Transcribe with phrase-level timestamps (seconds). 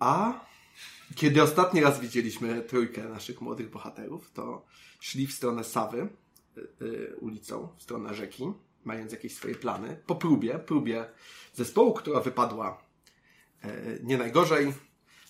[0.00, 0.44] A
[1.14, 4.66] kiedy ostatni raz widzieliśmy trójkę naszych młodych bohaterów, to
[5.00, 6.08] szli w stronę Sawy
[6.56, 8.52] y, y, ulicą, w stronę rzeki,
[8.84, 10.02] mając jakieś swoje plany.
[10.06, 11.04] Po próbie, próbie
[11.54, 12.82] zespołu, która wypadła
[13.62, 13.68] e,
[14.02, 14.72] nie najgorzej.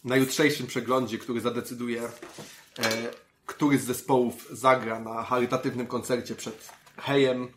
[0.04, 3.10] Na jutrzejszym przeglądzie, który zadecyduje, e,
[3.46, 7.48] który z zespołów zagra na charytatywnym koncercie przed Hejem e,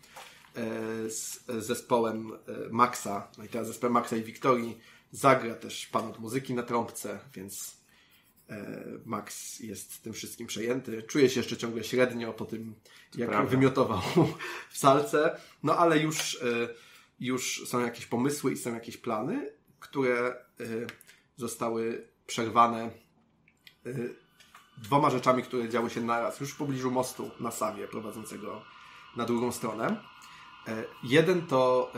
[1.09, 2.31] z zespołem
[2.71, 4.79] Maxa, no i teraz zespołem Maxa i Wiktorii,
[5.13, 7.77] zagra też pan od muzyki na trąbce, więc
[8.49, 11.03] e, Max jest tym wszystkim przejęty.
[11.03, 12.75] Czuje się jeszcze ciągle średnio po tym,
[13.15, 13.49] jak prawda.
[13.49, 14.01] wymiotował
[14.71, 16.69] w salce, no ale już, e,
[17.19, 20.65] już są jakieś pomysły i są jakieś plany, które e,
[21.35, 22.91] zostały przerwane
[24.77, 28.61] dwoma rzeczami, które działy się naraz, już w pobliżu mostu na Sawie prowadzącego
[29.15, 30.03] na drugą stronę.
[31.03, 31.91] Jeden to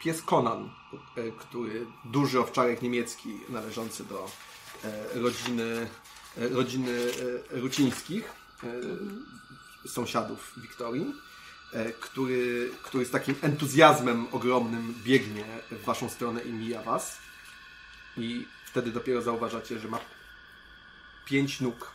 [0.00, 0.70] pies Conan,
[1.16, 4.30] e, który duży owczarek niemiecki należący do
[4.84, 5.86] e, rodziny,
[6.38, 7.10] e, rodziny
[7.50, 8.32] Rucińskich,
[9.86, 11.14] sąsiadów Wiktorii,
[12.00, 17.18] który, który z takim entuzjazmem ogromnym biegnie w waszą stronę i mija was.
[18.16, 19.98] I wtedy dopiero zauważacie, że ma
[21.24, 21.92] pięć nóg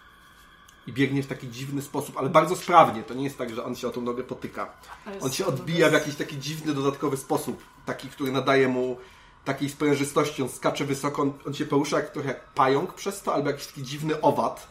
[0.87, 3.03] i biegnie w taki dziwny sposób, ale bardzo sprawnie.
[3.03, 4.73] To nie jest tak, że on się o tą nogę potyka.
[5.21, 7.63] On się odbija w jakiś taki dziwny, dodatkowy sposób.
[7.85, 8.97] Taki, który nadaje mu
[9.45, 10.43] takiej sprężystości.
[10.43, 13.67] On skacze wysoko, on, on się porusza jak, trochę jak pająk przez to, albo jakiś
[13.67, 14.67] taki dziwny owad.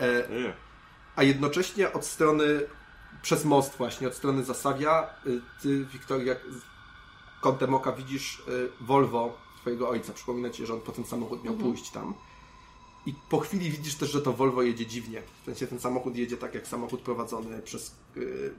[0.00, 0.28] E,
[1.16, 2.60] a jednocześnie od strony,
[3.22, 6.34] przez most właśnie, od strony Zasawia, y, ty, Wiktoria,
[7.40, 10.12] kątem oka widzisz y, Volvo twojego ojca.
[10.12, 12.14] Przypomina ci, że on po ten samochód miał pójść tam.
[13.06, 15.22] I po chwili widzisz też, że to Volvo jedzie dziwnie.
[15.42, 17.94] W sensie ten samochód jedzie tak jak samochód prowadzony przez...
[18.16, 18.54] y,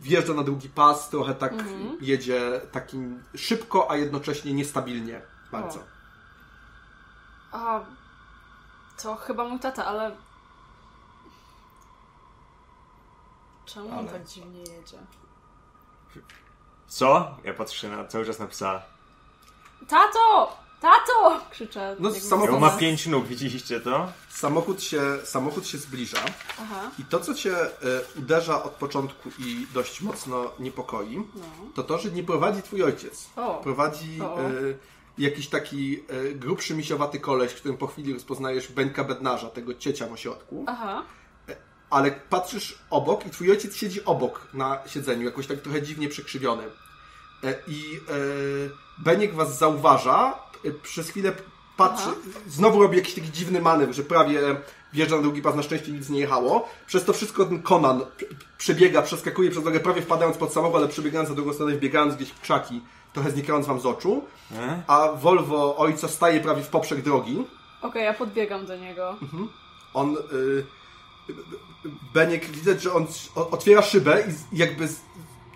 [0.00, 1.54] wjeżdża na długi pas, trochę tak
[2.00, 5.78] jedzie takim szybko, a jednocześnie niestabilnie bardzo.
[5.80, 5.82] O.
[7.52, 7.80] A
[9.02, 10.16] to chyba mój tata, ale.
[13.66, 14.98] Czemu on Ale- tak dziwnie jedzie?
[16.88, 17.36] Co?
[17.44, 18.82] Ja patrzę na cały czas napisała.
[19.88, 20.56] Tato!
[20.82, 21.40] Tato!
[21.50, 21.96] Krzyczę.
[21.98, 24.12] No, samochód ma pięć nóg, widzieliście to?
[24.28, 26.18] Samochód się, samochód się zbliża.
[26.62, 26.90] Aha.
[26.98, 27.70] I to, co cię e,
[28.18, 31.42] uderza od początku i dość mocno niepokoi, No.
[31.74, 33.28] to to, że nie prowadzi twój ojciec.
[33.36, 33.54] O.
[33.54, 34.40] Prowadzi O.
[34.40, 34.50] e,
[35.18, 40.12] jakiś taki e, grubszy, misiowaty koleś, którym po chwili rozpoznajesz Beńka Bednarza, tego ciecia w
[40.12, 40.64] ośrodku.
[40.68, 41.02] Aha.
[41.90, 46.62] Ale patrzysz obok i twój ojciec siedzi obok na siedzeniu, jakoś tak trochę dziwnie przekrzywiony.
[47.44, 48.12] E, I e,
[48.98, 51.32] Beniek was zauważa, e, przez chwilę
[51.76, 52.40] patrzy, Aha.
[52.46, 54.40] znowu robi jakiś taki dziwny manewr, że prawie
[54.92, 56.68] wjeżdża na drugi pas, na szczęście nic nie jechało.
[56.86, 58.00] Przez to wszystko ten Conan
[58.58, 62.28] przebiega, przeskakuje przez drogę, prawie wpadając pod samochód, ale przebiegając na drugą stronę, wbiegając gdzieś
[62.30, 62.80] w krzaki,
[63.12, 64.24] trochę znikając wam z oczu.
[64.52, 64.82] E?
[64.86, 67.44] A Volvo ojca staje prawie w poprzek drogi.
[67.82, 69.16] Okej, ja podbiegam do niego.
[69.94, 70.16] On.
[70.32, 70.64] Y,
[72.14, 74.88] Beniek, widać, że on otwiera szybę i jakby.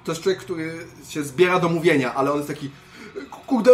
[0.07, 2.71] To jest człowiek, który się zbiera do mówienia, ale on jest taki.
[3.47, 3.71] Kurde.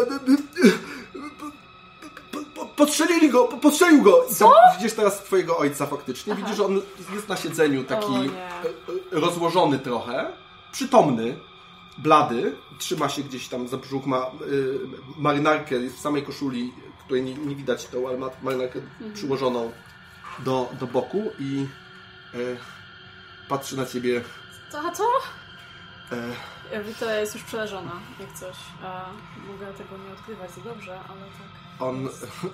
[2.32, 4.24] po- po- Podstrzelili go, po- podstrzelił go!
[4.38, 6.34] Tam widzisz teraz twojego ojca faktycznie.
[6.34, 6.80] Widzisz, że on
[7.14, 8.28] jest na siedzeniu taki O nie.
[8.28, 8.30] y,
[9.10, 10.32] rozłożony trochę,
[10.72, 11.38] przytomny,
[11.98, 14.18] blady, trzyma się gdzieś tam za brzuch, ma
[14.50, 14.78] y,
[15.18, 16.72] marynarkę, jest w samej koszuli,
[17.04, 18.04] której nie, nie widać tą,
[18.42, 18.80] marynarkę
[19.14, 19.72] przyłożoną
[20.38, 21.66] do, do boku i
[22.34, 22.56] y,
[23.48, 24.22] patrzy na ciebie.
[24.72, 25.04] Tato?
[25.04, 25.41] E,
[26.72, 28.56] Ja Wiktoria jest już przeleżona, jak coś.
[28.84, 29.04] A
[29.52, 31.80] mogę tego nie odkrywać za dobrze, ale tak.
[31.80, 32.08] on,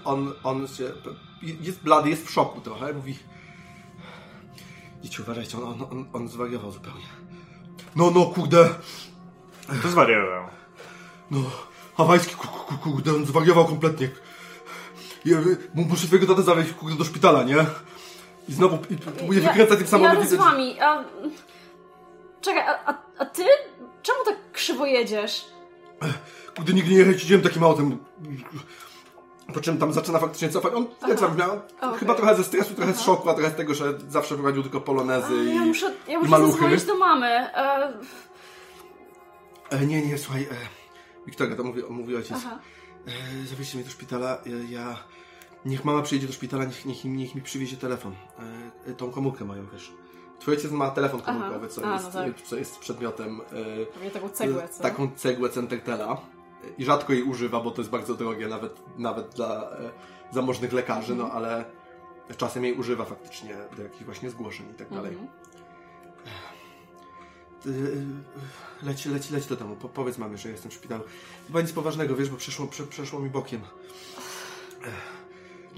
[0.04, 0.92] on, on się,
[1.42, 3.18] jest blady, jest w szoku trochę, mówi
[5.02, 7.06] Dzieci, uważajcie, on, on, on, on zwariował zupełnie.
[7.96, 8.68] No, no, kurde,
[9.82, 10.48] To zwariował.
[11.30, 11.38] no,
[11.96, 14.10] hawajski, ku- ku- ku- kurde, on zwariował kompletnie.
[15.24, 15.36] Ja,
[15.74, 17.56] mu- muszę twojego tatę zawieźć, kurde, do szpitala, nie?
[18.48, 20.22] I znowu i próbuję wykręcać tym samochodem.
[20.24, 21.04] Jadę z wami, a...
[22.40, 23.44] Czekaj, a, a, a ty?
[24.02, 25.44] Czemu tak krzywo jedziesz?
[26.56, 27.98] Kurde, nigdy nie jeździłem takim autem.
[29.54, 30.72] Po czym tam zaczyna faktycznie cofać.
[30.74, 31.50] On, jak sam miał,
[31.80, 31.98] okej.
[31.98, 34.78] chyba trochę ze stresu, trochę z szoku, a trochę z tego, że zawsze prowadził tylko
[34.78, 36.52] A, polonezy i, ja muszę, ja muszę maluchy.
[36.52, 37.26] zadzwonić do mamy.
[37.26, 37.92] E,
[39.70, 40.46] E, nie, nie, słuchaj, e,
[41.26, 42.36] Wiktoria, to mówi, mówi ojciec.
[42.46, 42.58] aha.
[43.06, 44.98] E, zawieźcie mnie do szpitala, e, ja...
[45.64, 48.14] Niech mama przyjedzie do szpitala, niech, niech, niech mi przywiezie telefon.
[48.86, 49.92] E, e, tą komórkę mają, wiesz.
[50.38, 52.42] Twój ojciec ma telefon komórkowy, co, A, jest, no tak.
[52.42, 53.40] co jest przedmiotem...
[53.40, 54.82] E, Pewnie taką cegłę, co?
[54.82, 56.20] taką cegłę Centertela
[56.78, 59.90] i rzadko jej używa, bo to jest bardzo drogie, nawet, nawet dla e,
[60.32, 61.64] zamożnych lekarzy, no ale
[62.36, 65.12] czasem jej używa faktycznie do jakichś właśnie zgłoszeń i tak dalej.
[65.12, 65.28] Mhm.
[67.62, 67.70] Ty,
[68.82, 71.04] e, Leć, leć, leć do domu, po, powiedz mamie, że jestem w szpitalu.
[71.46, 73.60] Chyba nic poważnego, wiesz, bo przeszło, prze, przeszło mi bokiem.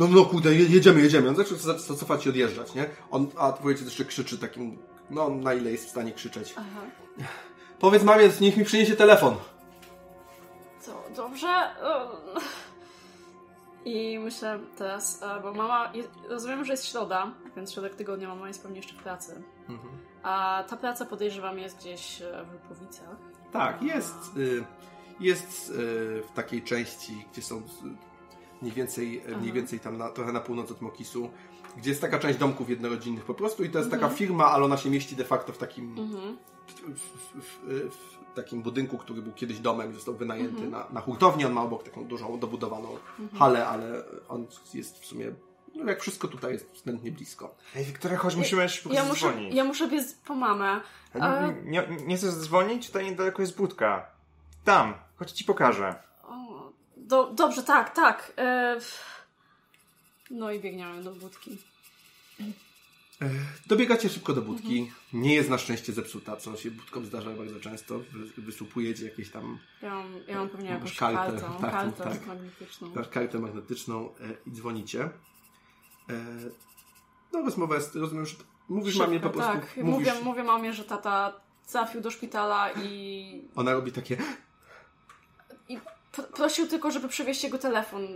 [0.00, 1.28] No, no kurde, je- jedziemy, jedziemy.
[1.28, 2.86] On zaczął za- za- cofać i odjeżdżać, nie?
[3.10, 4.78] On, a ojciec jeszcze krzyczy takim,
[5.10, 6.54] no na ile jest w stanie krzyczeć.
[6.56, 6.80] Aha.
[7.78, 9.36] Powiedz mamie, niech mi przyniesie telefon.
[10.86, 11.70] To dobrze.
[13.84, 15.92] I myślę teraz, e, bo mama,
[16.28, 19.42] rozumiem, że jest środa, więc środek tygodnia mama jest pewnie jeszcze w pracy.
[19.68, 19.90] Mhm.
[20.22, 23.16] A ta praca podejrzewam jest gdzieś e, w Lipowicach.
[23.52, 24.64] Tak, jest, y,
[25.20, 25.72] jest
[26.28, 27.62] w takiej części, gdzie są
[28.62, 31.30] mniej więcej, y, mniej więcej tam na, trochę na północ od Mokisu,
[31.76, 34.18] gdzie jest taka część domków jednorodzinnych po prostu i to jest taka Mhm.
[34.18, 36.36] firma, ale ona się mieści de facto w takim, Mhm.
[36.66, 37.94] w, w, w,
[38.30, 40.70] w takim budynku, który był kiedyś domem i został wynajęty Mhm.
[40.70, 41.46] na, na hurtownię.
[41.46, 42.88] On ma obok taką dużą, dobudowaną
[43.38, 45.32] halę, ale on jest w sumie,
[45.74, 47.54] no jak wszystko tutaj jest względnie blisko.
[47.76, 49.54] Ej, Wiktoria, chodź, musimy jeszcze po Ja prostu muszę, dzwonić.
[49.54, 50.80] ja muszę biec po mamę.
[51.20, 52.86] A Nie, nie, nie chcesz dzwonić?
[52.86, 54.06] Tutaj niedaleko jest budka.
[54.64, 55.94] Tam, chodź ci pokażę.
[57.10, 58.32] Do, dobrze, tak, tak.
[58.38, 58.76] E,
[60.30, 61.58] no i biegniemy do budki.
[63.66, 64.92] Dobiegacie szybko do budki.
[65.12, 67.98] Nie jest na szczęście zepsuta, co się budkom zdarza bardzo często.
[67.98, 72.04] Wy- Wysłupujecie jakieś tam Ja mam, ja mam pewnie Masz jakąś kartę, kartę, tak, kartę
[72.04, 72.26] tak.
[72.26, 72.92] magnetyczną.
[73.10, 75.04] kartę magnetyczną e, i dzwonicie.
[75.04, 76.24] E,
[77.32, 78.36] no rozmowa jest, rozumiem, że
[78.68, 81.32] mówisz Szybko, mamie po prostu, Tak, mówisz, mówię, mówię mamie, że tata
[81.72, 84.16] trafił do szpitala i, ona robi takie,
[86.12, 88.06] prosił tylko, żeby przywieźć jego telefon.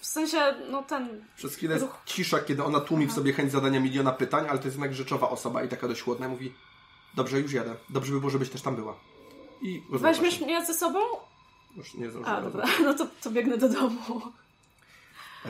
[0.00, 1.24] W sensie, no ten...
[1.36, 1.98] przez chwilę jest Ruch.
[2.06, 5.30] cisza, kiedy ona tłumi w sobie chęć zadania miliona pytań, ale to jest jednak rzeczowa
[5.30, 6.52] osoba i taka dość chłodna mówi,
[7.14, 8.96] dobrze, już jadę, dobrze by było, żebyś też tam była.
[9.62, 10.98] I Weźmiesz się- mnie ze sobą?
[11.76, 12.38] Już nie zdążyłem.
[12.38, 14.20] A, dobra, no to, to biegnę do domu.
[15.46, 15.48] E,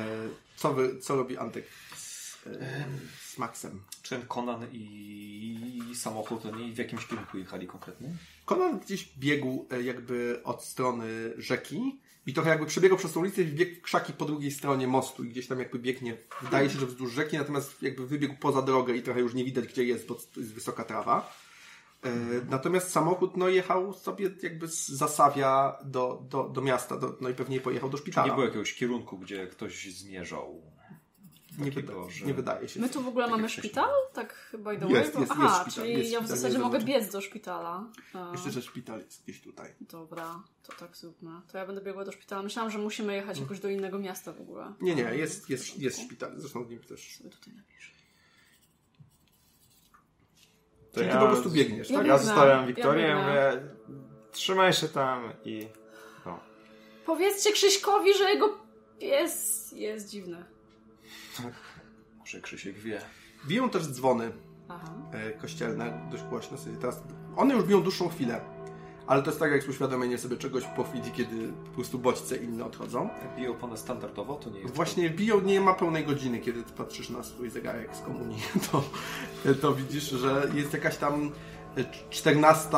[0.57, 1.65] co, wy, co robi Antek
[2.47, 3.83] z, Maxem?
[4.03, 8.09] Czy ten Conan i samochód oni w jakimś kierunku jechali konkretnie?
[8.47, 13.43] Conan gdzieś biegł e, jakby od strony rzeki i trochę jakby przebiegał przez tą ulicę
[13.43, 16.79] i wbiegł w krzaki po drugiej stronie mostu i gdzieś tam jakby biegnie, wydaje się,
[16.79, 20.07] że wzdłuż rzeki, natomiast jakby wybiegł poza drogę i trochę już nie widać gdzie jest,
[20.07, 21.33] bo jest wysoka trawa.
[22.03, 22.11] E,
[22.51, 27.35] Natomiast samochód no, jechał sobie jakby z Zasawia do, do, do miasta, do, no i
[27.35, 28.27] pewnie pojechał do Czy szpitala.
[28.27, 30.63] nie było jakiegoś kierunku, gdzie ktoś zmierzał?
[31.65, 32.81] Nie, takiego, wyda- że- nie wydaje się.
[32.81, 33.91] My tu w ogóle Tak mamy szpital?
[34.13, 34.93] Tak by the Jest, way?
[35.01, 37.01] jest, Bo- jest Aha, szpital, czyli jest ja w zasadzie mogę zobaczę.
[37.01, 37.85] biec do szpitala.
[38.33, 39.75] Myślę, że szpital jest gdzieś tutaj.
[39.81, 41.31] Dobra, to tak zróbmy.
[41.53, 42.43] To ja będę biegła do szpitala.
[42.43, 44.73] Myślałam, że musimy jechać jakoś do innego miasta w ogóle.
[44.81, 47.17] Nie, nie, jest, jest, jest szpital, zresztą w nim też.
[47.19, 47.91] Sobie tutaj napiszę.
[50.93, 52.07] To Czyli ty po prostu biegniesz, Ja tak?
[52.07, 53.27] Ja zostawiam ja Wiktorię, biegnę.
[53.27, 53.69] mówię,
[54.33, 55.69] trzymaj się tam i...
[57.07, 58.59] Powiedzcie Krzyśkowi, że jego
[58.99, 60.45] pies jest dziwny.
[62.19, 63.01] Może Krzysiek wie.
[63.47, 64.33] Biją też dzwony
[64.69, 64.93] Aha.
[65.13, 67.03] e, kościelne dość głośno sobie teraz.
[67.37, 68.41] One już biją dłuższą chwilę,
[69.07, 72.65] ale to jest tak jak uświadomienie sobie czegoś po chwili, kiedy po prostu bodźce inne
[72.65, 73.09] odchodzą.
[73.23, 74.75] Jak biją ponad standardowo, to nie jest...
[74.75, 78.43] Właśnie biją, nie ma pełnej godziny, kiedy ty patrzysz na swój zegarek z komunii,
[78.73, 78.85] to,
[79.61, 81.31] to widzisz, że jest jakaś tam
[82.11, 82.69] 14,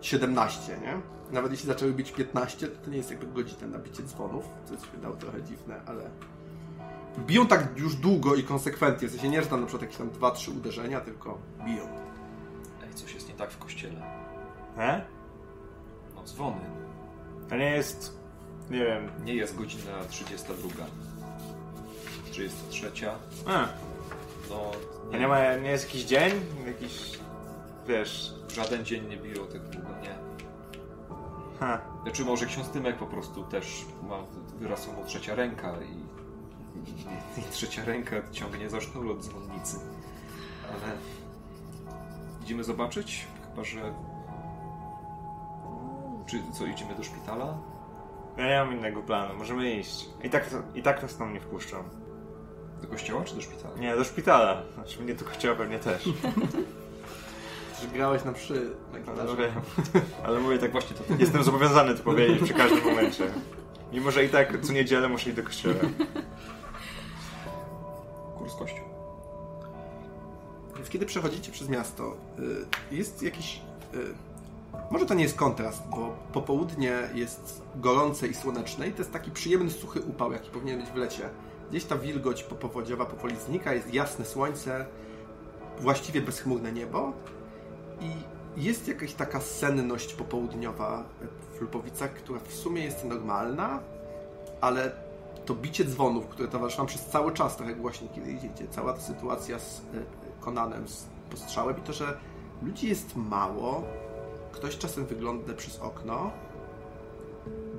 [0.00, 1.00] 17, nie?
[1.32, 4.74] Nawet jeśli zaczęły być 15, to to nie jest jakby godzina na bicie dzwonów, co
[4.74, 6.10] się wydało trochę dziwne, ale
[7.26, 10.10] biją tak już długo i konsekwentnie, w sensie nie, że tam na przykład jakieś tam
[10.10, 11.84] 2-3 uderzenia, tylko biją.
[12.86, 14.02] Ej, coś jest nie tak w kościele.
[14.78, 15.04] Nie?
[16.14, 16.60] No dzwony.
[17.48, 18.20] To nie jest...
[18.70, 19.10] Nie wiem...
[19.24, 20.86] Nie jest godzina 32.
[22.30, 22.90] 33.
[23.46, 23.68] A,
[24.50, 24.70] No,
[25.12, 26.32] a nie, ma, nie jest jakiś dzień?
[26.66, 27.18] Jakiś...
[27.88, 28.34] Wiesz...
[28.54, 30.18] żaden dzień nie biją tak długo, nie.
[31.60, 31.80] Ha.
[32.02, 34.18] Znaczy może ksiądz Tymek po prostu też ma,
[34.58, 36.09] wyrosła mu trzecia ręka i,
[37.38, 39.76] i, trzecia ręka ciągnie za sznur od dzwonnicy.
[40.68, 40.92] Ale
[42.42, 43.26] idziemy zobaczyć?
[43.50, 43.94] Chyba, że...
[46.26, 47.58] Czy co, idziemy do szpitala?
[48.36, 50.08] Ja nie mam innego planu, możemy iść.
[50.24, 51.76] I tak, i tak nas tam nie wpuszczą.
[52.82, 53.76] Do kościoła czy do szpitala?
[53.76, 54.62] Nie, do szpitala.
[54.74, 56.04] Znaczy mnie do kościoła pewnie też.
[57.82, 59.36] Że grałeś na mszy na Ale, gitarze.
[59.36, 59.52] wiem.
[60.24, 63.24] Ale mówię tak, Właśnie to jestem zobowiązany to powiedzieć przy każdym momencie.
[63.92, 65.74] Mimo, że i tak co niedzielę muszę iść do kościoła.
[68.50, 68.84] Kurs kościół.
[70.76, 72.16] Więc kiedy przechodzicie przez miasto,
[72.90, 73.60] y, jest jakiś.
[73.94, 73.98] y,
[74.90, 79.30] Może to nie jest kontrast, bo popołudnie jest gorące i słoneczne i to jest taki
[79.30, 81.28] przyjemny, suchy upał, jaki powinien być w lecie.
[81.70, 84.86] Gdzieś ta wilgoć popowodziowa powoli znika, jest jasne słońce,
[85.80, 87.12] właściwie bezchmurne niebo
[88.00, 88.10] i
[88.56, 91.04] jest jakaś taka senność popołudniowa
[91.58, 93.80] w Lupowicach, która w sumie jest normalna,
[94.60, 94.92] ale
[95.44, 99.58] to bicie dzwonów, które towarzyszy przez cały czas, trochę głośniej, kiedy idziecie, cała ta sytuacja
[99.58, 99.82] z e,
[100.40, 102.18] Konanem, z postrzałem i to, że
[102.62, 103.82] ludzi jest mało,
[104.52, 106.30] ktoś czasem wygląda przez okno,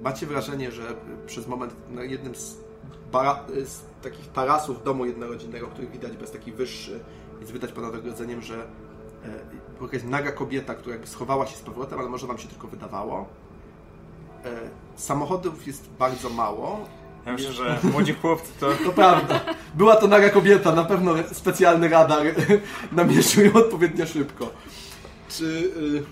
[0.01, 2.57] macie wrażenie, że przez moment na jednym z
[3.11, 6.99] bara, z takich tarasów domu jednorodzinnego, który widać bez taki wyższy,
[7.39, 8.67] jest widać ponad ogrodzeniem, że
[9.25, 12.67] e, jakaś naga kobieta, która jakby schowała się z powrotem, ale może wam się tylko
[12.67, 13.25] wydawało.
[14.45, 16.79] E, samochodów jest bardzo mało.
[17.25, 18.71] Ja myślę, że młodzi chłopcy to...
[18.85, 19.41] To prawda.
[19.75, 22.23] Była to naga kobieta, na pewno specjalny radar
[22.91, 24.51] namierzył ją odpowiednio szybko.
[25.29, 26.03] Czy y,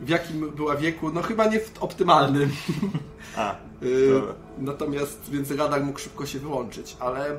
[0.00, 1.10] w jakim była wieku?
[1.12, 2.50] No chyba nie w optymalnym.
[3.36, 4.34] A, Y, to...
[4.58, 7.36] Natomiast, więc radar mógł szybko się wyłączyć, ale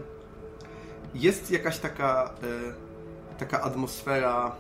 [1.16, 4.56] jest jakaś taka, y, taka atmosfera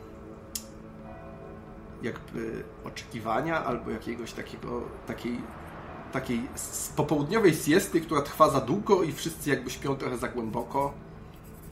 [2.01, 5.41] jakby oczekiwania albo jakiegoś takiego, takiej,
[6.13, 6.41] takiej
[6.96, 10.93] popołudniowej siesty, która trwa za długo i wszyscy jakby śpią trochę za głęboko.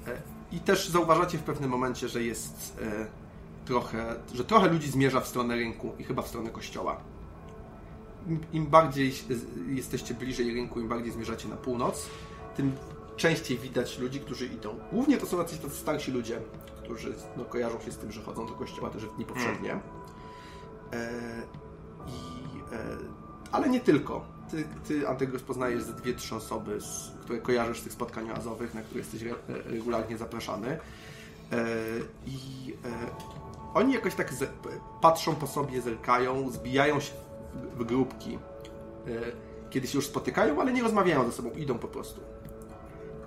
[0.08, 0.22] E,
[0.52, 3.08] I też zauważacie w pewnym momencie, że jest e,
[3.66, 6.98] trochę, że trochę ludzi zmierza w stronę rynku i chyba w stronę kościoła
[8.54, 9.14] im, bardziej
[9.68, 12.10] jesteście bliżej rynku, im bardziej zmierzacie na północ,
[12.56, 12.72] tym
[13.18, 14.76] częściej widać ludzi, którzy idą.
[14.92, 16.42] Głównie to są jacyś tacy starsi ludzie,
[16.84, 19.80] którzy no, kojarzą się z tym, że chodzą do kościoła też w dni powszednie.
[20.94, 21.10] E,
[22.08, 22.98] i, e,
[23.52, 24.26] ale nie tylko.
[24.52, 26.78] Ty, ty Antek, rozpoznajesz ze dwie, trzy osoby,
[27.22, 30.68] które kojarzysz z tych spotkań oazowych, na które jesteś re, regularnie zapraszany.
[31.52, 31.66] E,
[32.26, 32.38] I
[32.86, 32.90] e,
[33.74, 34.34] oni jakoś tak
[35.02, 37.14] patrzą po sobie, zerkają, zbijają się
[37.78, 38.40] w, grupki.
[39.08, 39.12] E,
[39.70, 42.22] kiedy się już spotykają, ale nie rozmawiają ze sobą, idą po prostu.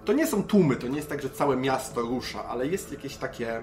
[0.04, 3.16] To nie są tłumy, to nie jest tak, że całe miasto rusza, ale jest jakieś
[3.16, 3.62] takie.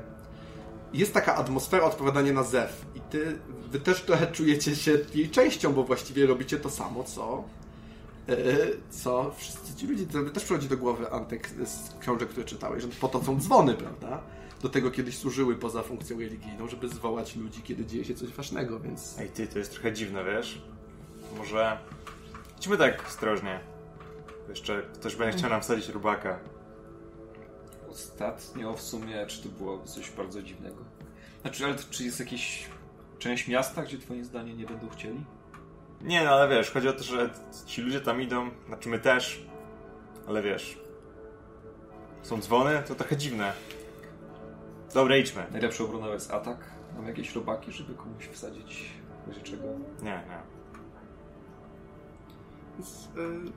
[0.94, 2.86] Jest taka atmosfera odpowiadania na zew.
[2.96, 3.39] I ty,
[3.71, 7.43] wy też trochę czujecie się jej częścią, bo właściwie robicie to samo, co.
[8.29, 8.35] e,
[8.89, 10.05] Co wszyscy ci ludzie.
[10.05, 13.73] To też przychodzi do głowy Antek z książek, które czytałeś, że po to są dzwony,
[13.73, 14.21] prawda?
[14.61, 18.79] Do tego kiedyś służyły poza funkcją religijną, żeby zwołać ludzi, kiedy dzieje się coś ważnego,
[18.79, 19.19] więc.
[19.19, 20.61] Ej, ty, to jest trochę dziwne, wiesz?
[21.37, 21.77] Może...
[22.57, 23.59] Idźmy tak ostrożnie.
[24.49, 26.39] Jeszcze ktoś będzie chciał nam wsadzić rubaka.
[27.89, 30.83] Ostatnio w sumie, czy to było coś bardzo dziwnego?
[31.41, 32.65] Znaczy, ale czy jest jakaś
[33.21, 35.25] część miasta, gdzie twoim zdaniem nie będą chcieli?
[36.01, 37.29] Nie, no ale wiesz, chodzi o to, że
[37.65, 39.45] ci ludzie tam idą, znaczy my też,
[40.27, 40.77] ale wiesz,
[42.21, 43.53] są dzwony, to trochę dziwne.
[44.93, 45.45] Dobra, idźmy.
[45.51, 46.57] Najlepsza obrona jest atak.
[46.95, 48.89] Mam jakieś robaki, żeby komuś wsadzić
[49.25, 49.63] w razie czego.
[50.01, 50.41] Nie, nie.
[52.77, 53.51] Więc, y,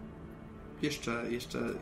[0.82, 1.74] jeszcze, jeszcze y,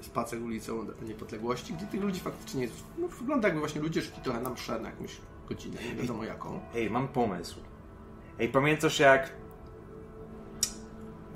[0.00, 4.40] spacer ulicą Niepodległości, gdzie tych ludzi faktycznie jest, no, wygląda jakby właśnie ludzie szli trochę
[4.40, 5.16] na mszę na jakąś
[5.50, 6.60] godzinę, nie wiadomo jaką.
[6.74, 7.60] Ej, mam pomysł.
[8.38, 9.32] Ej, pamiętasz jak...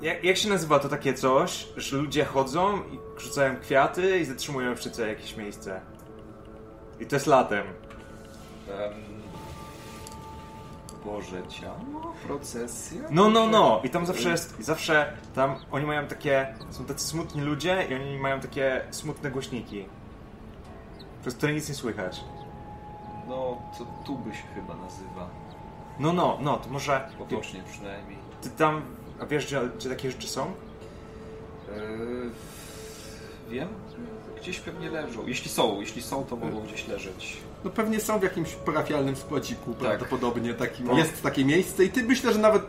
[0.01, 0.23] jak...
[0.23, 4.91] Jak się nazywa to takie coś, że ludzie chodzą i rzucają kwiaty i zatrzymują przy
[4.91, 5.81] co jakieś miejsce?
[6.99, 7.67] I to jest latem.
[8.69, 8.93] Em,
[11.05, 12.13] Boże ciało?
[12.27, 13.01] Procesja?
[13.11, 13.81] No, no, no.
[13.83, 18.17] I tam zawsze jest, zawsze tam oni mają takie, są tacy smutni ludzie i oni
[18.17, 19.85] mają takie smutne głośniki.
[21.21, 22.23] Przez które nic nie słychać.
[23.27, 25.29] No, to tuby się chyba nazywa.
[25.99, 28.17] No, no, no, to może Potocznie przynajmniej.
[28.41, 28.81] ty tam,
[29.21, 30.41] a wiesz gdzie, gdzie takie rzeczy są?
[30.45, 32.29] Eee,
[33.49, 33.67] wiem.
[34.41, 35.27] Gdzieś pewnie leżą.
[35.27, 37.37] Jeśli są, jeśli są, to mogą gdzieś leżeć.
[37.63, 40.87] No pewnie są w jakimś parafialnym składziku, prawdopodobnie takim.
[40.87, 40.97] No.
[40.97, 42.63] Jest takie miejsce i ty myślę, że nawet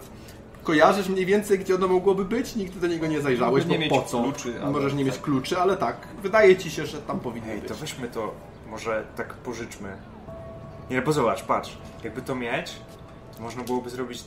[0.62, 3.88] kojarzysz mniej więcej, gdzie ono mogłoby być, nigdy do niego nie zajrzałeś, Mogę bo nie
[3.90, 4.22] po mieć co?
[4.22, 5.22] kluczy, ale Możesz nie mieć tak.
[5.24, 7.68] kluczy, ale tak, wydaje ci się, że tam powinno Ej, być.
[7.68, 8.34] to weźmy to,
[8.70, 9.96] może tak pożyczmy.
[10.90, 12.72] Nie, bo zobacz, patrz, jakby to mieć,
[13.36, 14.24] to można byłoby zrobić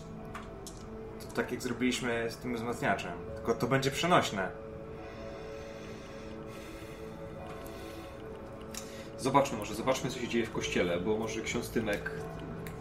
[1.20, 3.12] to tak jak zrobiliśmy z tym wzmacniaczem.
[3.36, 4.50] Tylko to będzie przenośne.
[9.20, 12.12] Zobaczmy może, zobaczmy co się dzieje w kościele, bo może ksiądz Tymek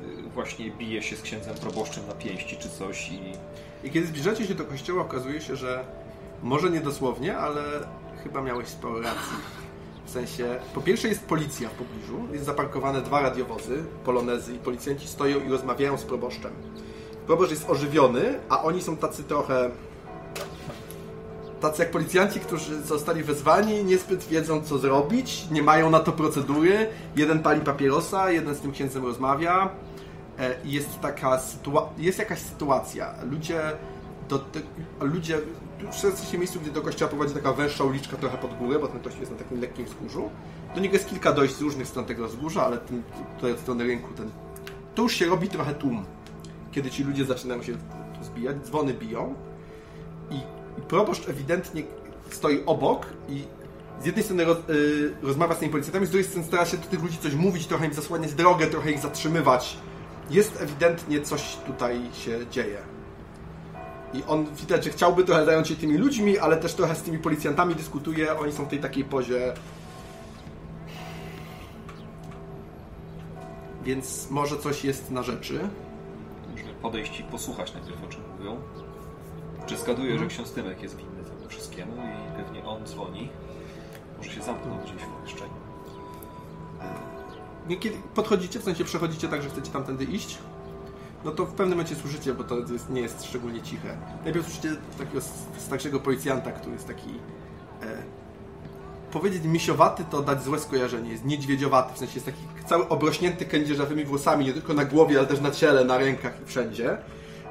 [0.03, 3.33] y, właśnie bije się z księdzem proboszczem na pięści czy coś i...
[3.85, 5.85] I kiedy zbliżacie się do kościoła, okazuje się, że
[6.43, 7.63] może nie dosłownie, ale
[8.25, 9.37] chyba miałeś sporo racji.
[10.09, 15.09] W sensie, po pierwsze jest policja w pobliżu, jest zaparkowane dwa radiowozy, polonezy i policjanci
[15.09, 16.51] stoją i rozmawiają z proboszczem.
[17.27, 19.71] Proboszcz jest ożywiony, a oni są tacy trochę...
[21.61, 26.89] Tacy jak policjanci, którzy zostali wezwani, niezbyt wiedzą co zrobić, nie mają na to procedury.
[27.17, 29.71] Jeden pali papierosa, jeden z tym księdzem rozmawia.
[30.39, 33.15] E, jest taka sytua- jest jakaś sytuacja.
[33.31, 33.61] Ludzie
[34.29, 34.41] do
[35.01, 35.39] ludzie
[35.87, 39.01] w się miejscu, gdzie do kościoła prowadzi taka węższa uliczka trochę pod górę, bo ten
[39.01, 40.31] kościół jest na takim lekkim wzgórzu.
[40.75, 43.03] Do niego jest kilka dojść z różnych stron tego wzgórza, ale ten,
[43.37, 44.31] tutaj od strony rynku ten,
[44.95, 46.05] to już się robi trochę tłum.
[46.73, 47.73] Kiedy ci ludzie zaczynają się
[48.23, 49.35] zbijać, dzwony biją
[50.31, 50.37] i,
[50.79, 51.83] i proboszcz ewidentnie
[52.31, 53.45] stoi obok i
[54.03, 56.87] z jednej strony roz, y, rozmawia z tymi policjantami, z drugiej strony stara się do
[56.87, 59.79] tych ludzi coś mówić, trochę im zasłaniać drogę, trochę ich zatrzymywać.
[60.31, 62.98] Jest ewidentnie coś tutaj się dzieje.
[64.15, 67.19] I on widać, że chciałby trochę zająć się tymi ludźmi, ale też trochę z tymi
[67.19, 68.39] policjantami dyskutuje.
[68.39, 69.55] Oni są w tej takiej pozie.
[73.85, 75.69] Więc może coś jest na rzeczy.
[76.51, 78.57] Możemy podejść i posłuchać najpierw o czym mówią.
[79.67, 83.29] Czy zgaduję, że ksiądz Tymek jest winny temu wszystkiemu i pewnie on dzwoni.
[84.19, 85.69] Może się zamknął gdzieś w pomieszczeniu.
[87.81, 90.39] Kiedy podchodzicie, w sensie przechodzicie tak, że chcecie tamtędy iść,
[91.25, 93.97] no to w pewnym momencie słyszycie, bo to jest, nie jest szczególnie ciche.
[94.25, 95.21] Najpierw słyszycie takiego
[95.59, 97.11] starszego policjanta, który jest taki.
[97.83, 98.19] E,
[99.13, 101.11] powiedzieć misiowaty to dać złe skojarzenie.
[101.11, 105.27] Jest niedźwiedziowaty, w sensie jest taki cały obrośnięty kędzierzawymi włosami, nie tylko na głowie, ale
[105.27, 106.99] też na ciele, na rękach i wszędzie.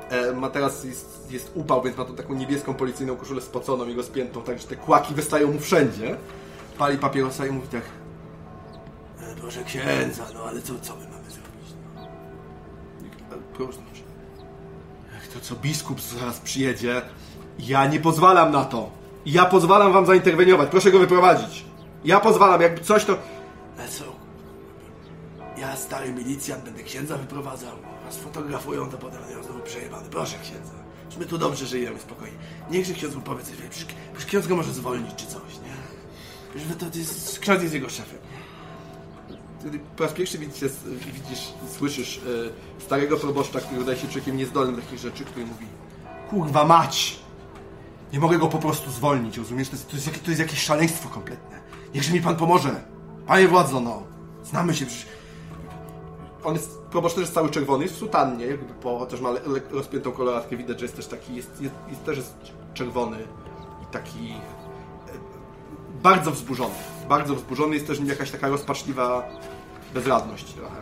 [0.10, 3.94] E, ma teraz jest, jest upał, więc ma tą taką niebieską policyjną koszulę spoconą i
[3.96, 6.18] rozpiętą, tak że te kłaki wystają mu wszędzie.
[6.78, 7.82] Pali papierosa i mówi tak.
[9.22, 11.17] E, Proszę księdza, no ale co, co my mamy?
[13.54, 13.78] Proszę.
[15.14, 17.02] Jak to co biskup zaraz przyjedzie,
[17.60, 18.90] ja nie pozwalam na to.
[19.26, 20.70] Ja pozwalam wam zainterweniować.
[20.70, 21.66] Proszę go wyprowadzić.
[22.06, 23.18] Ja pozwalam, jakby coś to.
[23.80, 24.04] Ale co?
[25.58, 27.72] Ja stary milicjant będę księdza wyprowadzał.
[28.06, 30.10] Was fotografują, to potem znowu przejebany.
[30.10, 30.72] Proszę księdza.
[31.20, 32.38] My tu dobrze żyjemy, spokojnie.
[32.72, 34.26] Niechże ksiądz mu powie coś.
[34.26, 36.76] Ksiądz go może zwolnić czy coś, nie?
[36.76, 38.20] To, to jest, ksiądz jest jego szefem.
[39.68, 40.70] Wtedy po raz pierwszy widzicie,
[41.14, 42.22] widzisz, słyszysz e,
[42.82, 45.66] starego proboszcza, który wydaje się człowiekiem niezdolnym do takich rzeczy, który mówi
[46.30, 47.20] Kurwa mać!
[48.14, 49.70] Nie mogę go po prostu zwolnić, rozumiesz?
[49.70, 51.60] To jest, to jest, to jest jakieś szaleństwo kompletne.
[51.94, 52.84] Niechże mi pan pomoże.
[53.26, 54.04] Panie władzo, no.
[54.44, 55.06] Znamy się przecież.
[56.44, 59.30] On jest, proboszcz też jest cały czerwony, jest w sutannie, jakby po, też ma
[59.72, 62.36] rozpiętą koloratkę, widać, że jest też taki, jest, jest, jest też jest
[62.74, 63.18] czerwony
[63.84, 66.76] i taki e, bardzo wzburzony.
[67.10, 69.30] Bardzo wzburzony, jest też jakaś taka rozpaczliwa
[69.94, 70.76] bezradność trochę.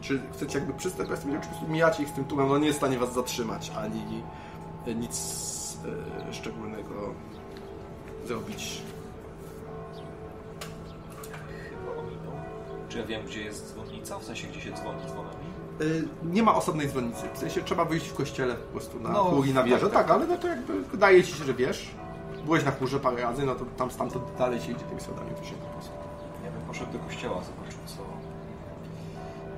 [0.00, 2.58] Czy chcecie jakby przystać, ja jestem, czy po prostu mijacie ich z tym tłumem, no
[2.58, 4.02] nie jest w stanie was zatrzymać, ani
[4.96, 5.76] nic
[6.28, 7.14] e, szczególnego
[8.26, 8.82] zrobić.
[11.70, 12.32] Chyba ominął.
[12.88, 14.18] Czy ja wiem, gdzie jest dzwonnica?
[14.18, 15.44] W sensie, gdzie się dzwoni dzwonami?
[15.80, 17.22] Y, Nie ma osobnej dzwonnicy.
[17.34, 19.80] W sensie trzeba wyjść w kościele po prostu na No, na wieżę.
[19.80, 20.10] tak, Tak, tak.
[20.16, 21.90] ale no to jakby wydaje ci się, że wiesz.
[22.44, 25.44] Byłeś na chórze parę razy, no to tam stamtąd dalej się idzie tymi schodami, to
[25.44, 25.92] się po prostu.
[26.44, 28.02] Ja bym poszedł do kościoła, zobaczył co...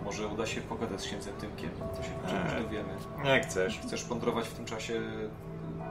[0.05, 2.63] Może uda się pogadać z księdzem Tymkiem, to się czegoś Eee.
[2.65, 2.89] dowiemy.
[3.25, 3.81] Jak chcesz.
[3.81, 5.01] Chcesz plądrować w tym czasie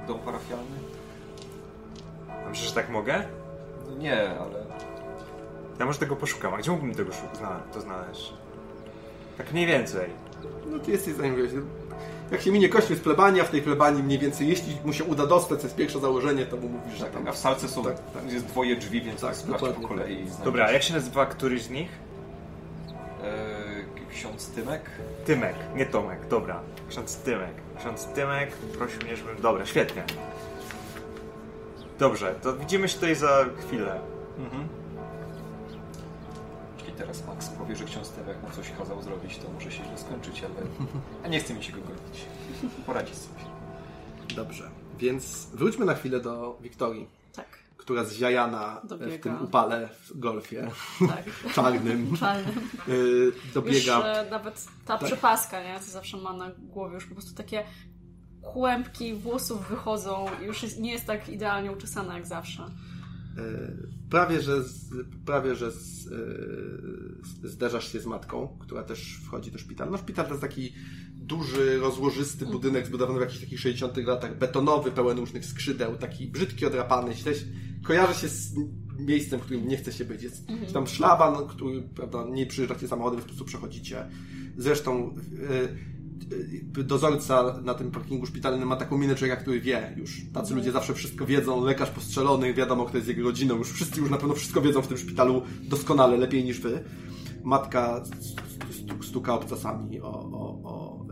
[0.08, 0.78] dom parafialny?
[2.46, 3.24] A myślisz, że tak mogę?
[3.90, 4.66] No nie, ale
[5.80, 6.54] Ja może tego poszukam.
[6.54, 8.34] A gdzie mógłbym tego szu- zna- to znaleźć?
[9.38, 10.10] Tak mniej więcej.
[10.72, 11.36] No ty jesteś zanim
[12.32, 15.04] Jak się minie kościół z plebanii, a w tej plebanii mniej więcej, jeśli mu się
[15.04, 17.28] uda dostać, to jest pierwsze założenie, to mu mówisz, że tak, tam...
[17.28, 18.32] a w salce są, Tak, tak.
[18.32, 20.26] jest dwoje drzwi, więc Tak, sprawdź po kolei.
[20.44, 21.90] Dobra, jak się nazywa któryś z nich?
[23.24, 24.82] E, ksiądz Tymek?
[25.26, 26.60] Tymek, nie Tomek, dobra.
[26.90, 27.54] Ksiądz Tymek.
[27.80, 29.42] Ksiądz Tymek prosił mnie, żebym...
[29.42, 30.04] Dobra, świetnie.
[32.00, 34.00] Dobrze, to widzimy się tutaj za chwilę.
[34.40, 34.68] Mhm.
[36.98, 40.44] Teraz Max powie, że ksiądz Tymek mu coś kazał zrobić, to może się źle skończyć,
[40.44, 40.66] ale
[41.24, 42.26] a nie chce mi się go gonić.
[42.86, 43.40] Poradzi sobie.
[44.36, 49.24] Dobrze, więc wróćmy na chwilę do Wiktorii, Tak, która zziajana w Dobiega.
[49.24, 50.70] tym upale w golfie
[51.08, 51.24] tak.
[51.56, 52.58] czarnym Czarnym.
[52.88, 52.92] y,
[53.46, 54.04] Już dobiega...
[54.04, 55.80] e, nawet ta przepaska, nie?
[55.80, 57.64] Co zawsze ma na głowie, już po prostu takie
[58.42, 62.66] kłębki włosów wychodzą i już jest, nie jest tak idealnie uczesana jak zawsze.
[64.10, 64.90] Prawie, że, z,
[65.26, 66.08] prawie, że z,
[67.44, 69.92] e, zderzasz się z matką, która też wchodzi do szpitala.
[69.92, 70.74] No szpital to jest taki
[71.16, 76.66] duży, rozłożysty budynek zbudowany w jakichś takich 60 latach, betonowy, pełen różnych skrzydeł, taki brzydki,
[76.66, 77.14] odrapany.
[77.14, 77.32] Źle,
[77.84, 78.56] kojarzy się z
[79.00, 80.24] miejscem, w którym nie chce się być.
[80.24, 84.06] Jest tam szlaban, który, prawda, nie przyjeżdżacie samochodem, po prostu przechodzicie.
[84.58, 85.78] Zresztą jakby
[86.84, 90.22] dozorca na tym parkingu szpitalnym ma taką minę człowieka, który wie już.
[90.34, 94.10] Tacy ludzie zawsze wszystko wiedzą, lekarz postrzelony, wiadomo kto jest jego rodziną, już wszyscy już
[94.10, 96.84] na pewno wszystko wiedzą w tym szpitalu doskonale, lepiej niż wy.
[97.44, 98.04] Matka
[98.70, 101.06] stu- stuka obcasami o, o, o,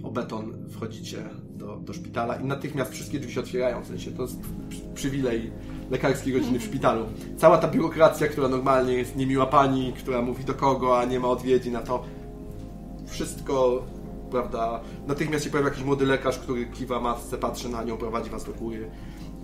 [0.00, 1.18] y, o beton, wchodzicie
[1.50, 4.36] do, do szpitala i natychmiast wszystkie drzwi się otwierają, w sensie to jest
[4.68, 5.50] przy- przywilej
[5.90, 7.06] lekarskiej rodziny w szpitalu.
[7.36, 11.28] Cała ta biurokracja, która normalnie jest niemiła pani, która mówi do kogo, a nie ma
[11.28, 12.04] odpowiedzi na to,
[13.06, 13.86] wszystko,
[14.30, 18.44] prawda, natychmiast się pojawia jakiś młody lekarz, który kiwa matce, patrzy na nią, prowadzi was
[18.44, 18.90] do góry.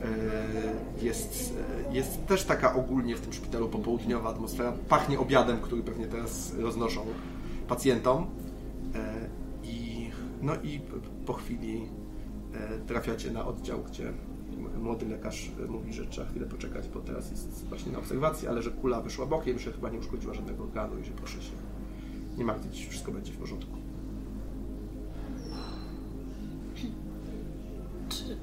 [0.02, 1.54] E, Jest,
[1.90, 4.72] e, jest też taka ogólnie w tym szpitalu popołudniowa atmosfera.
[4.88, 7.06] Pachnie obiadem, który pewnie teraz roznoszą
[7.68, 8.26] pacjentom.
[8.94, 9.28] E,
[9.64, 10.10] I,
[10.42, 10.80] no i
[11.26, 11.88] po chwili
[12.86, 14.12] trafiacie na oddział, gdzie
[14.82, 18.70] młody lekarz mówi, że trzeba chwilę poczekać, bo teraz jest właśnie na obserwacji, ale że
[18.70, 21.52] kula wyszła bokiem, że chyba nie uszkodziła żadnego organu i że proszę się
[22.38, 23.85] nie martwić, wszystko będzie w porządku.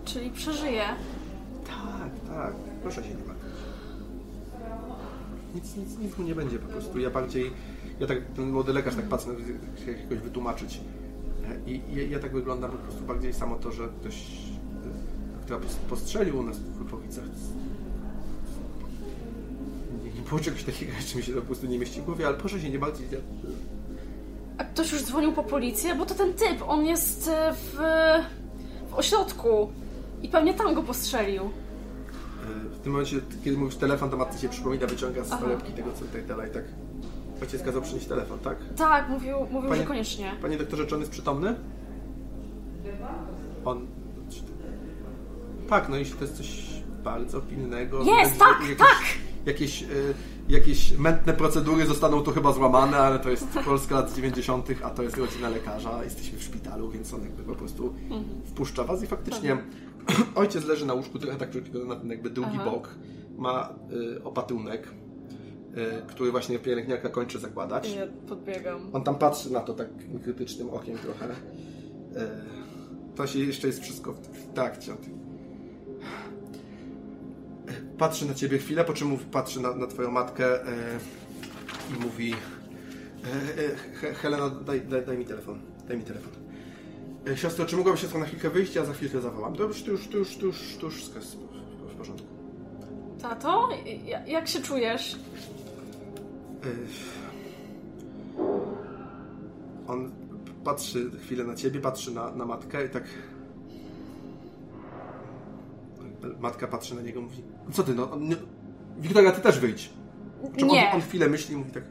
[0.05, 0.85] Czyli przeżyje.
[1.67, 2.53] Tak, tak.
[2.81, 3.53] Proszę się nie martwić.
[5.55, 6.99] Nic, nic, nic mu nie będzie po prostu.
[6.99, 7.51] Ja bardziej,
[7.99, 9.29] ja tak, ten młody lekarz tak patrzę,
[9.75, 10.81] chcę jakoś wytłumaczyć.
[11.49, 15.59] E, I, i ja tak wyglądam po prostu bardziej samo to, że ktoś, e, kto
[15.89, 17.23] postrzelił u nas w Lupowicach.
[20.03, 22.27] Nie, nie było czegoś takiego, czy mi się to po prostu nie mieści w głowie,
[22.27, 23.11] ale proszę się nie martwić.
[23.11, 23.17] Ja,
[24.57, 25.95] A ktoś już dzwonił po policję?
[25.95, 27.77] Bo to ten typ, on jest e, w,
[28.93, 29.71] w ośrodku.
[30.21, 31.49] I pewnie tam go postrzelił.
[32.73, 36.05] w tym momencie, kiedy mówisz telefon, to matce się przypomina, wyciąga z torebki tego, co
[36.13, 36.63] tak dalej, tak.
[37.41, 38.57] Ojciec kazał przynieść telefon, tak?
[38.77, 40.31] Tak, mówił, mówił Panie- że koniecznie.
[40.41, 41.55] Panie doktorze, czy on jest przytomny?
[43.65, 43.87] On.
[45.69, 46.63] Tak, no jeśli to jest coś
[47.03, 48.03] bardzo pilnego.
[48.03, 49.03] Jest, tak, jakieś, tak!
[49.45, 50.13] Jakieś, y,
[50.49, 55.03] jakieś mętne procedury zostaną tu chyba złamane, ale to jest Polska lat 90., a to
[55.03, 56.03] jest rodzina lekarza.
[56.03, 57.93] Jesteśmy w szpitalu, więc on jakby po prostu
[58.45, 59.57] wpuszcza was i faktycznie
[60.35, 61.49] ojciec leży na łóżku, trochę tak
[61.87, 62.71] na ten jakby drugi Aha.
[62.71, 62.89] bok.
[63.37, 63.73] Ma
[64.17, 67.95] y, opatunek, y, który właśnie pielęgniarka kończy zakładać.
[67.95, 68.89] Ja podbiegam.
[68.93, 69.87] On tam patrzy na to tak
[70.23, 71.25] krytycznym okiem trochę.
[71.25, 72.27] E,
[73.15, 74.93] To się jeszcze jest wszystko w trakcie.
[77.73, 80.99] E, Patrzy na ciebie chwilę, po czym mówi, patrzy na, na twoją matkę e,
[81.97, 82.35] i mówi e,
[83.63, 85.59] e, He- Helena, daj, daj, daj mi telefon.
[85.87, 86.31] Daj mi telefon.
[87.27, 88.75] E, Siostro, czy mogłaby siostra na chwilkę wyjść?
[88.75, 89.55] Ja za chwilkę zawołam.
[89.55, 92.27] To już, to już, to już, to już, to już w- porządku.
[93.21, 93.69] Tato,
[94.05, 95.15] ja- jak się czujesz?
[99.87, 100.11] On
[100.63, 103.03] patrzy chwilę na ciebie, patrzy na, na matkę i tak.
[106.39, 108.09] Matka patrzy na niego i mówi: Co ty, no?
[108.19, 108.35] Nie...
[108.97, 109.89] Wiktoria, ty też wyjdź.
[110.57, 110.89] Czy Nie.
[110.89, 111.83] On, on chwilę myśli i mówi tak.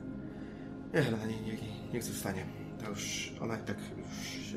[0.95, 2.45] Nie, Helena, nie, nie, nie, niech zostanie.
[2.85, 4.57] To już, ona i tak już się...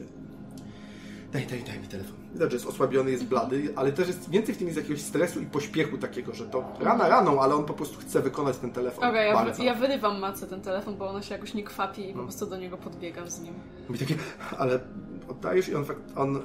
[1.32, 2.16] Daj, daj, daj mi telefon.
[2.34, 5.40] Widać, że jest osłabiony, jest blady, ale też jest więcej w tym jest jakiegoś stresu
[5.42, 9.04] i pośpiechu takiego, że to rana raną, ale on po prostu chce wykonać ten telefon.
[9.10, 9.58] Okej, ja, bardzo.
[9.58, 12.24] wy- ja wyrywam matce ten telefon, bo ona się jakoś nie kwapi i po No.
[12.24, 13.54] prostu do niego podbiegam z nim.
[13.90, 14.16] Mówi takie,
[14.58, 14.80] ale
[15.28, 16.42] oddajesz i on, fakt, on y, y,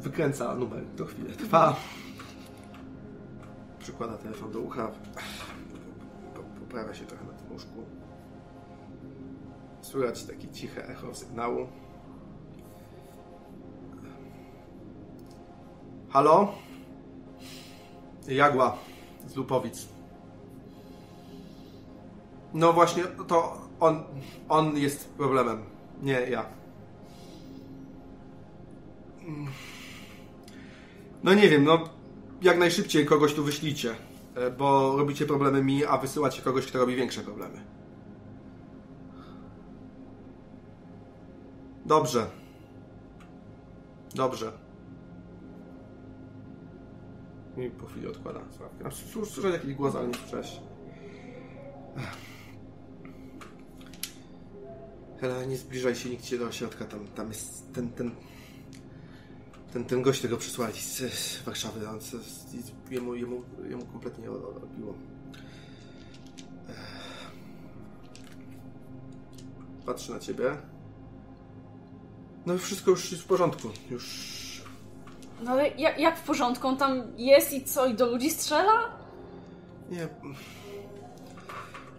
[0.00, 0.84] wykręca numer.
[0.96, 1.76] To chwilę trwa.
[3.82, 4.88] Przykłada telefon do ucha.
[6.34, 7.84] Po- Poprawia się trochę na tym łóżku.
[9.80, 11.66] Słychać takie ciche echo sygnału.
[16.10, 16.54] Halo?
[18.28, 18.76] Jagła
[19.26, 19.88] z Lupowic.
[22.54, 24.02] No właśnie, to on,
[24.48, 25.58] on jest problemem,
[26.02, 26.46] nie ja.
[29.26, 29.46] Mm.
[31.22, 31.78] No nie wiem, no
[32.42, 33.94] jak najszybciej kogoś tu wyślicie,
[34.34, 37.64] e, bo robicie problemy mi, a wysyłacie kogoś, kto robi większe problemy.
[41.86, 42.26] Dobrze.
[44.14, 44.52] Dobrze.
[47.56, 48.90] I po chwili odkłada słuchawkę.
[49.26, 50.60] Słyszałeś jakiś głos, ale nie słyszałeś.
[55.20, 58.10] Helena, nie zbliżaj się cię do ośrodka, tam, tam jest ten, ten,
[59.72, 64.30] ten, ten gość, tego przysłali z, z Warszawy, on, z, z, jemu, jemu, jemu kompletnie
[64.30, 64.94] odbiło.
[66.70, 67.30] Ech.
[69.86, 70.56] Patrzy na ciebie.
[72.46, 74.42] No wszystko już jest w porządku, już...
[75.42, 76.68] No ale jak, jak w porządku?
[76.68, 77.86] On tam jest i co?
[77.86, 78.72] I do ludzi strzela?
[79.90, 80.08] Nie...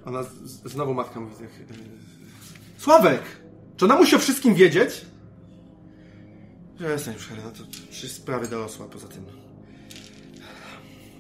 [0.06, 0.30] Ona z,
[0.66, 1.50] znowu matka mówi tak...
[2.78, 3.22] Sławek!
[3.78, 5.06] Czy ona musi o wszystkim wiedzieć?
[6.78, 9.26] Przestań już, Helena, to przecież sprawy dorosła, poza tym...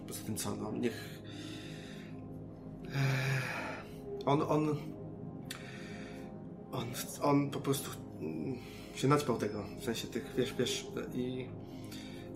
[0.07, 1.19] Poza tym co, no, niech...
[2.87, 3.83] Ech,
[4.25, 4.75] On, on...
[6.71, 6.85] On,
[7.21, 7.89] on po prostu
[8.21, 8.55] mm,
[8.95, 11.45] się naćpał tego, w sensie tych, wiesz, wiesz, i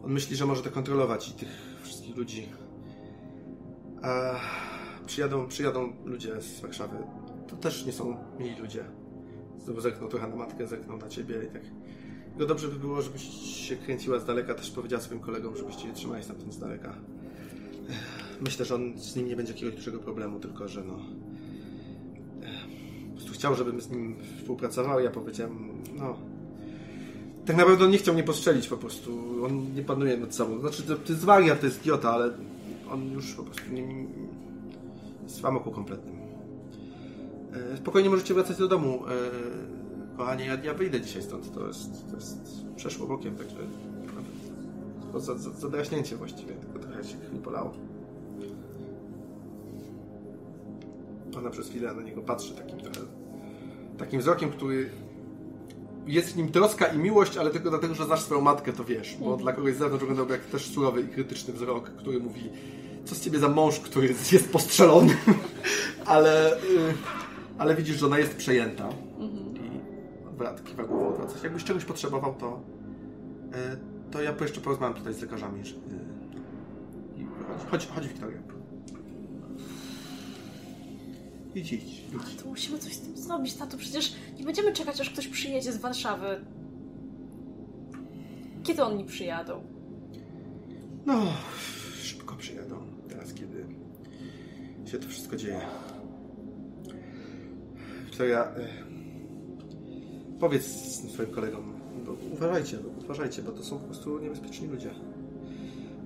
[0.03, 1.49] on myśli, że może to kontrolować i tych
[1.83, 2.47] wszystkich ludzi.
[4.01, 4.39] A
[5.05, 6.97] przyjadą, przyjadą ludzie z Warszawy.
[7.47, 8.85] To też nie są mili ludzie.
[9.57, 11.61] Znowu zerknął trochę na matkę, zerknął na ciebie i tak.
[12.39, 13.23] No dobrze by było, żebyś
[13.67, 14.53] się kręciła z daleka.
[14.53, 16.93] Też powiedziała swoim kolegom, żebyście nie trzymali stamtąd z daleka.
[18.41, 20.99] Myślę, że on z nim nie będzie jakiegoś dużego problemu, tylko że no.
[23.09, 24.99] Po prostu chciał, żebym z nim współpracował.
[24.99, 25.69] Ja powiedziałem,
[25.99, 26.17] no.
[27.45, 29.35] Tak naprawdę on nie chciał mnie postrzelić po prostu.
[29.45, 30.59] On nie panuje nad sobą.
[30.59, 32.31] Znaczy, to, to jest wariat, to jest idiota, ale
[32.91, 34.05] on już po prostu nie,
[35.23, 36.17] jest w amoku kompletnym.
[37.77, 39.03] Spokojnie możecie wracać do domu.
[40.17, 41.53] E, kochanie, ja, ja wyjdę dzisiaj stąd.
[41.53, 42.37] To jest, to jest
[42.75, 43.55] przeszło bokiem, także
[45.01, 47.73] tylko za, za, zadraśnięcie właściwie, tylko trochę się krwi polało.
[51.37, 52.99] Ona przez chwilę na niego patrzy takim trochę
[53.97, 54.89] takim wzrokiem, który
[56.07, 59.15] jest w nim troska i miłość, ale tylko dlatego, że znasz swoją matkę, to wiesz.
[59.19, 59.41] Bo Mhm.
[59.41, 62.49] dla kogoś z zewnątrz wyglądałby jak też surowy i krytyczny wzrok, który mówi
[63.05, 65.17] co z ciebie za mąż, który jest, jest postrzelony.
[66.05, 66.59] ale, y,
[67.57, 68.89] ale widzisz, że ona jest przejęta.
[70.37, 71.43] Odwraca, kiwa głową, odwraca się.
[71.43, 72.61] Jakbyś czegoś potrzebował, to
[73.73, 75.65] y, to ja po jeszcze porozmawiam tutaj z lekarzami.
[75.65, 75.75] że-
[77.47, 78.37] chodź, chodź, chodź Wiktoria.
[81.55, 82.35] Idź, idź, idź.
[82.43, 83.77] To musimy coś z tym zrobić, tato.
[83.77, 86.41] Przecież nie będziemy czekać, aż ktoś przyjedzie z Warszawy.
[88.63, 89.61] Kiedy oni przyjadą?
[91.05, 91.23] No,
[92.01, 92.75] szybko przyjadą.
[93.09, 93.65] Teraz, kiedy
[94.85, 95.61] się to wszystko dzieje.
[98.17, 98.51] To ja.
[100.39, 100.65] Powiedz
[101.13, 101.73] swoim kolegom,
[102.05, 104.89] bo uważajcie, bo, uważajcie, bo to są po prostu niebezpieczni ludzie.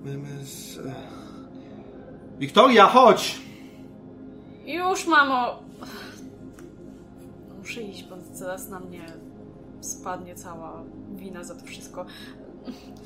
[0.04, 0.94] My, my z, e...
[2.38, 3.40] Wiktoria, chodź!
[4.66, 5.62] Już, mamo!
[7.58, 9.06] Muszę iść, bo zaraz na mnie
[9.80, 10.82] spadnie cała
[11.16, 12.06] wina za to wszystko.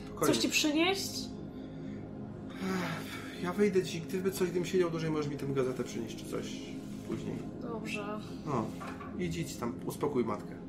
[0.07, 0.35] Spokojnie.
[0.35, 1.11] Coś ci przynieść?
[3.43, 6.61] Ja wyjdę ci, gdyby coś, gdybym siedział dłużej, możesz mi tę gazetę przynieść, czy coś
[7.09, 7.37] później.
[7.63, 8.21] Dobrze.
[8.47, 8.67] No,
[9.19, 10.66] idź, idź tam, uspokój matkę.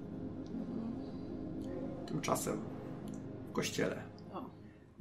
[2.18, 2.62] Tymczasem
[3.50, 4.04] w kościele.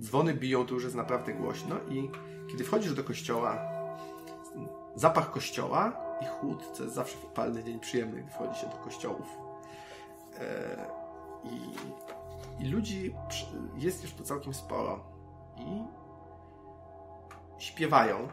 [0.00, 2.10] Dzwony biją, to już jest naprawdę głośno i
[2.50, 3.58] kiedy wchodzisz do kościoła,
[4.94, 8.76] zapach kościoła i chłód, co jest zawsze w upalny dzień przyjemny, gdy wchodzi się do
[8.76, 9.26] kościołów.
[10.38, 10.90] E,
[11.44, 13.14] i, I ludzi
[13.76, 15.04] jest już tu całkiem sporo.
[15.58, 15.82] I
[17.58, 18.28] śpiewają.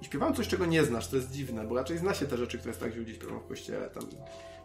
[0.00, 2.58] I śpiewają coś, czego nie znasz, to jest dziwne, bo raczej zna się te rzeczy,
[2.58, 4.02] które starsi ludzie śpiewają w kościele, tam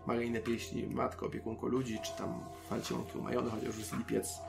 [0.08, 2.39] maryjne pieśni, Matko, opiekunko ludzi, czy tam
[2.70, 4.39] Falcie łąki umajone, chociaż jest lipiec,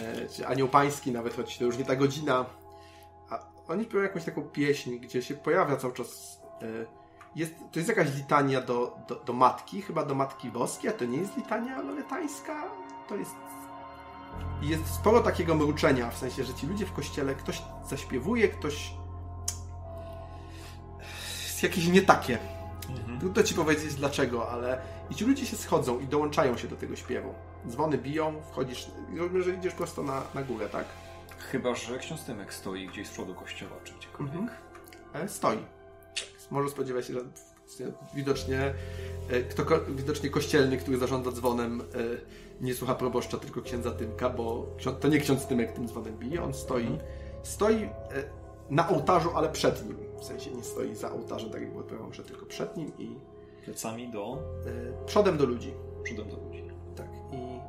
[0.00, 2.46] e, czy Anioł Pański nawet, choć to już nie ta godzina.
[3.30, 6.40] A oni śpiewają jakąś taką pieśń, gdzie się pojawia cały czas...
[6.62, 6.86] E,
[7.36, 11.04] jest, to jest jakaś litania do, do, do Matki, chyba do Matki Boskiej, a to
[11.04, 12.64] nie jest litania loletańska,
[13.08, 13.34] to jest...
[14.62, 18.92] Jest sporo takiego mruczenia, w sensie, że ci ludzie w kościele, ktoś zaśpiewuje, ktoś
[21.56, 22.38] jest jakieś nie takie.
[23.20, 24.78] Trudno ci powiedzieć dlaczego, ale
[25.10, 27.34] i ci ludzie się schodzą i dołączają się do tego śpiewu.
[27.68, 30.84] Dzwony biją, wchodzisz, rozumiem, że idziesz prosto na, na górę, tak?
[31.38, 34.36] Chyba, że ksiądz Tymek stoi gdzieś z przodu kościoła, czy gdziekolwiek.
[34.36, 34.58] Mhm.
[35.14, 35.58] E, stoi.
[36.50, 37.20] Może spodziewać się, że
[38.14, 38.74] widocznie
[39.30, 41.84] e, kto, widocznie kościelny, który zarządza dzwonem, e,
[42.60, 44.66] nie słucha proboszcza, tylko księdza Tymka, bo
[45.00, 46.98] to nie ksiądz Tymek tym dzwonem bije, on stoi,
[47.42, 47.90] stoi e,
[48.70, 50.05] na ołtarzu, ale przed nim.
[50.20, 53.16] W sensie nie stoi za ołtarzem, tak jak było odpowiadał, że tylko przed nim i
[53.64, 54.38] Plecami do...
[54.66, 55.74] e, przodem do ludzi.
[56.02, 56.64] przodem do ludzi.
[56.96, 57.08] Tak.
[57.32, 57.60] I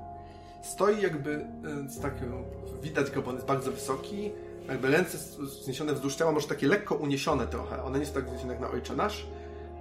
[0.67, 1.45] stoi jakby
[1.85, 2.43] e, z taką,
[2.81, 4.31] widać go, bo on jest bardzo wysoki,
[4.67, 5.17] jakby ręce
[5.63, 7.83] zniesione wzdłuż ciała, może takie lekko uniesione trochę.
[7.83, 9.27] One nie są tak wzniesione jak na Ojcze Nasz.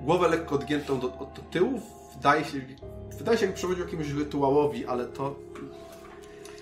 [0.01, 1.81] Głowę lekko odgiętą do, do tyłu.
[2.17, 2.61] Wydaje się,
[3.19, 5.35] wydaje się jakby przechodził jakiemuś rytuałowi, ale to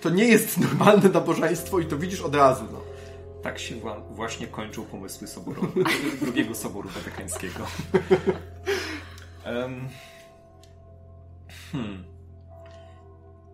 [0.01, 2.63] to nie jest normalne nabożeństwo i to widzisz od razu.
[2.71, 2.79] No.
[3.45, 5.61] Tak się wła- właśnie kończą pomysły soboru,
[6.21, 7.65] drugiego soboru watykańskiego.
[9.43, 9.87] Em,
[11.71, 12.03] hmm.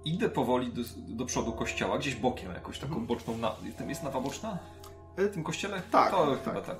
[0.05, 3.55] Idę powoli do, do przodu kościoła, gdzieś bokiem jakoś taką boczną na...
[3.87, 4.57] Jest nawa boczna?
[5.17, 5.81] E, W tym kościele?
[5.91, 6.43] Tak, To tak.
[6.43, 6.77] chyba tak.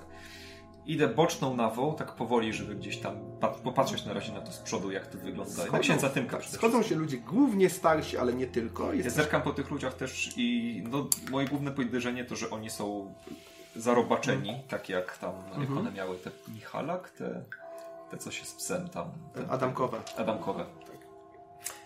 [0.92, 4.58] Idę boczną nawą, tak powoli, żeby gdzieś tam pat- popatrzeć na razie na to z
[4.58, 5.66] przodu, jak to wygląda.
[5.72, 8.94] Na księdza Tymka tak, przede schodzą się ludzie głównie starsi, ale nie tylko.
[8.94, 12.70] Ja Jest zerkam po tych ludziach też i no, moje główne podejrzenie to, że oni
[12.70, 13.14] są
[13.76, 15.78] zarobaczeni, tak jak tam, jak Mhm.
[15.78, 17.44] one miały te Michalak, te,
[18.12, 19.12] te co się z psem tam.
[19.34, 19.98] Te, Adamkowe.
[20.18, 20.66] Adamkowe.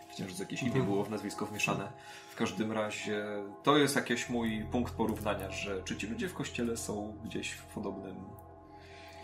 [0.10, 0.78] Wiedziałem, że z jakieś Mhm.
[0.82, 1.92] imię było w nazwisko wmieszane.
[2.32, 3.26] W każdym razie
[3.64, 7.64] to jest jakiś mój punkt porównania, że czy ci ludzie w kościele są gdzieś w
[7.66, 8.16] podobnym...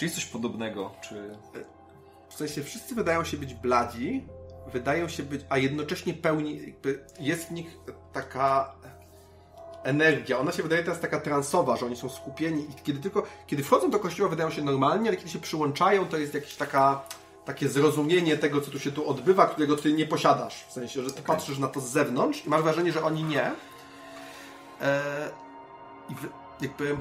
[0.02, 1.38] Czy jest coś podobnego, czy...
[2.30, 4.24] W sensie wszyscy wydają się być bladzi,
[4.74, 6.74] wydają się być, a jednocześnie pełni,
[7.20, 7.78] jest w nich
[8.14, 8.76] taka
[9.84, 10.40] energia.
[10.40, 13.90] Ona się wydaje teraz taka transowa, że oni są skupieni i kiedy tylko, kiedy wchodzą
[13.90, 17.04] do kościoła wydają się normalnie, ale kiedy się przyłączają, to jest jakieś taka,
[17.46, 20.66] takie zrozumienie tego, co tu się tu odbywa, którego ty nie posiadasz.
[20.70, 23.46] W sensie, że ty patrzysz na to z zewnątrz i masz wrażenie, że oni nie.
[23.46, 23.52] Eee,
[26.10, 26.14] I
[26.62, 26.98] jakby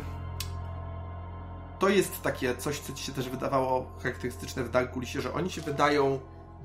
[1.80, 5.60] to jest takie coś, co ci się też wydawało charakterystyczne w Darkulisie, że oni się
[5.60, 6.20] wydają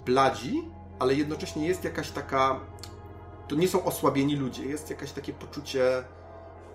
[0.06, 0.63] bladzi,
[0.99, 2.60] ale jednocześnie jest jakaś taka.
[3.47, 6.04] To nie są osłabieni ludzie, jest jakieś takie poczucie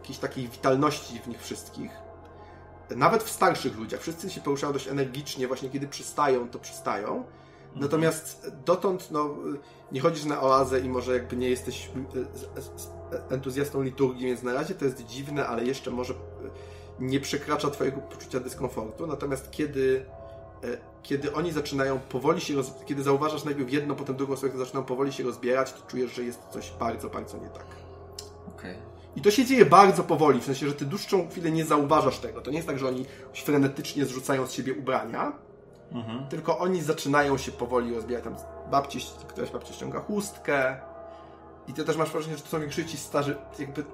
[0.00, 1.90] jakiejś takiej witalności w nich wszystkich.
[2.96, 4.00] Nawet w starszych ludziach.
[4.00, 7.24] Wszyscy się poruszają dość energicznie, właśnie kiedy przystają, to przystają.
[7.76, 9.34] Natomiast dotąd no,
[9.92, 11.90] nie chodzisz na oazę i może jakby nie jesteś
[13.12, 16.14] e, entuzjastą liturgii, więc na razie to jest dziwne, ale jeszcze może
[17.00, 19.06] nie przekracza Twojego poczucia dyskomfortu.
[19.06, 20.04] Natomiast kiedy
[21.02, 22.72] kiedy oni zaczynają powoli się roz...
[22.86, 26.22] kiedy zauważasz najpierw jedno, potem drugą osobę, które zaczynają powoli się rozbierać, to czujesz, że
[26.22, 27.66] jest coś bardzo, bardzo nie tak.
[28.48, 28.76] Okej.
[29.16, 32.40] I to się dzieje bardzo powoli, w sensie, że ty dłuższą chwilę nie zauważasz tego.
[32.40, 35.32] To nie jest tak, że oni frenetycznie zrzucają z siebie ubrania,
[35.92, 36.28] Mhm.
[36.28, 38.24] tylko oni zaczynają się powoli rozbierać.
[38.24, 38.36] Tam
[38.70, 40.76] babci, któraś babcia ściąga chustkę
[41.68, 43.84] i ty też masz wrażenie, że to są większości starzy, jakby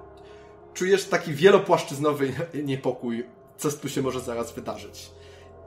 [0.77, 3.25] czujesz taki wielopłaszczyznowy niepokój,
[3.57, 5.11] co tu się może zaraz wydarzyć.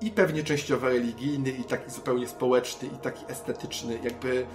[0.00, 4.46] I pewnie częściowo religijny, i taki zupełnie społeczny, i taki estetyczny, jakby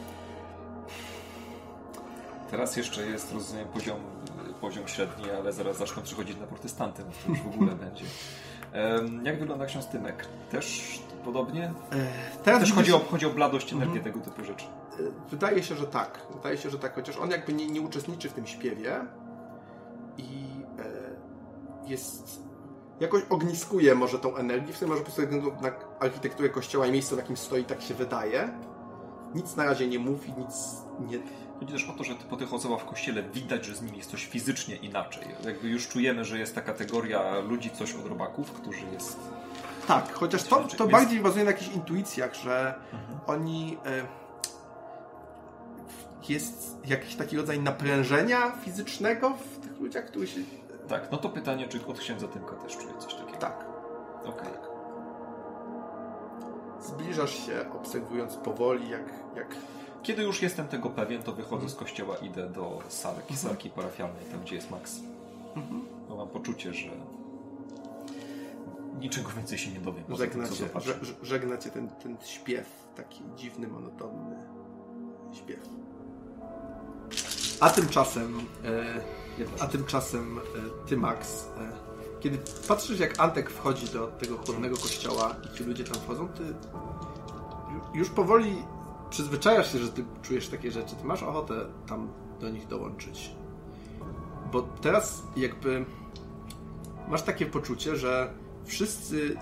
[2.52, 4.00] Teraz jeszcze jest, rozumiem, poziom,
[4.62, 8.04] poziom średni, ale zaraz zaczną przechodzić na protestantyzm, to już w ogóle będzie.
[9.24, 10.28] Jak wygląda ksiądz Tymek?
[10.52, 11.74] Też podobnie?
[12.44, 14.66] teraz Też chodzi o, chodzi o bladość, energię, tego typu rzeczy.
[15.30, 16.20] Wydaje się, że tak.
[16.34, 19.00] Wydaje się, że tak, chociaż on jakby nie, nie uczestniczy w tym śpiewie
[20.18, 20.45] i e,
[21.88, 22.40] jest.
[23.00, 25.22] jakoś ogniskuje może tą energię, w tym może po prostu
[25.62, 28.50] na architekturę kościoła i miejsce, w jakim stoi, tak się wydaje.
[29.36, 30.56] Nic na razie nie mówi, nic
[31.00, 31.20] nie.
[31.60, 34.12] Chodzi też o to, że po tych osobach w kościele widać, że z nimi jest
[34.12, 35.24] coś fizycznie inaczej.
[35.46, 39.20] Jakby już czujemy, że jest ta kategoria ludzi, coś od robaków, którzy jest...
[39.88, 42.76] Tak, chociaż to, to Więc- bardziej bazuje na jakichś intuicjach, że
[43.28, 43.78] oni.
[43.86, 44.26] E,
[46.30, 50.42] jest jakiś taki rodzaj naprężenia fizycznego w tych ludziach, który się.
[50.88, 53.38] Tak, no to pytanie, czy od księdza Tymka też czuje coś takiego?
[53.38, 53.66] Tak.
[54.26, 54.54] Okej.
[56.82, 59.48] Zbliżasz się, obserwując powoli, jak, jak
[60.04, 64.42] Kiedy już jestem tego pewien, to wychodzę z kościoła, idę do salki, salki parafialnej, tam
[64.42, 65.00] gdzie jest Max.
[66.10, 66.90] Bo mam poczucie, że
[69.00, 70.04] niczego więcej się nie dowiem.
[70.04, 74.36] poza tym, żegna cię, żegna cię ten, ten śpiew, taki dziwny, monotonny
[75.34, 75.60] śpiew.
[77.60, 79.02] A tymczasem, e,
[79.60, 81.72] a tymczasem e, ty, Max, e,
[82.20, 86.44] kiedy patrzysz, jak Antek wchodzi do tego chłodnego kościoła i ci ludzie tam wchodzą, ty
[86.44, 88.56] ju- już powoli
[89.10, 90.96] przyzwyczajasz się, że ty czujesz takie rzeczy.
[90.96, 91.54] Ty masz ochotę
[91.88, 92.08] tam
[92.40, 93.32] do nich dołączyć.
[94.52, 95.86] Bo teraz jakby
[97.08, 98.34] masz takie poczucie, że
[98.66, 99.36] wszyscy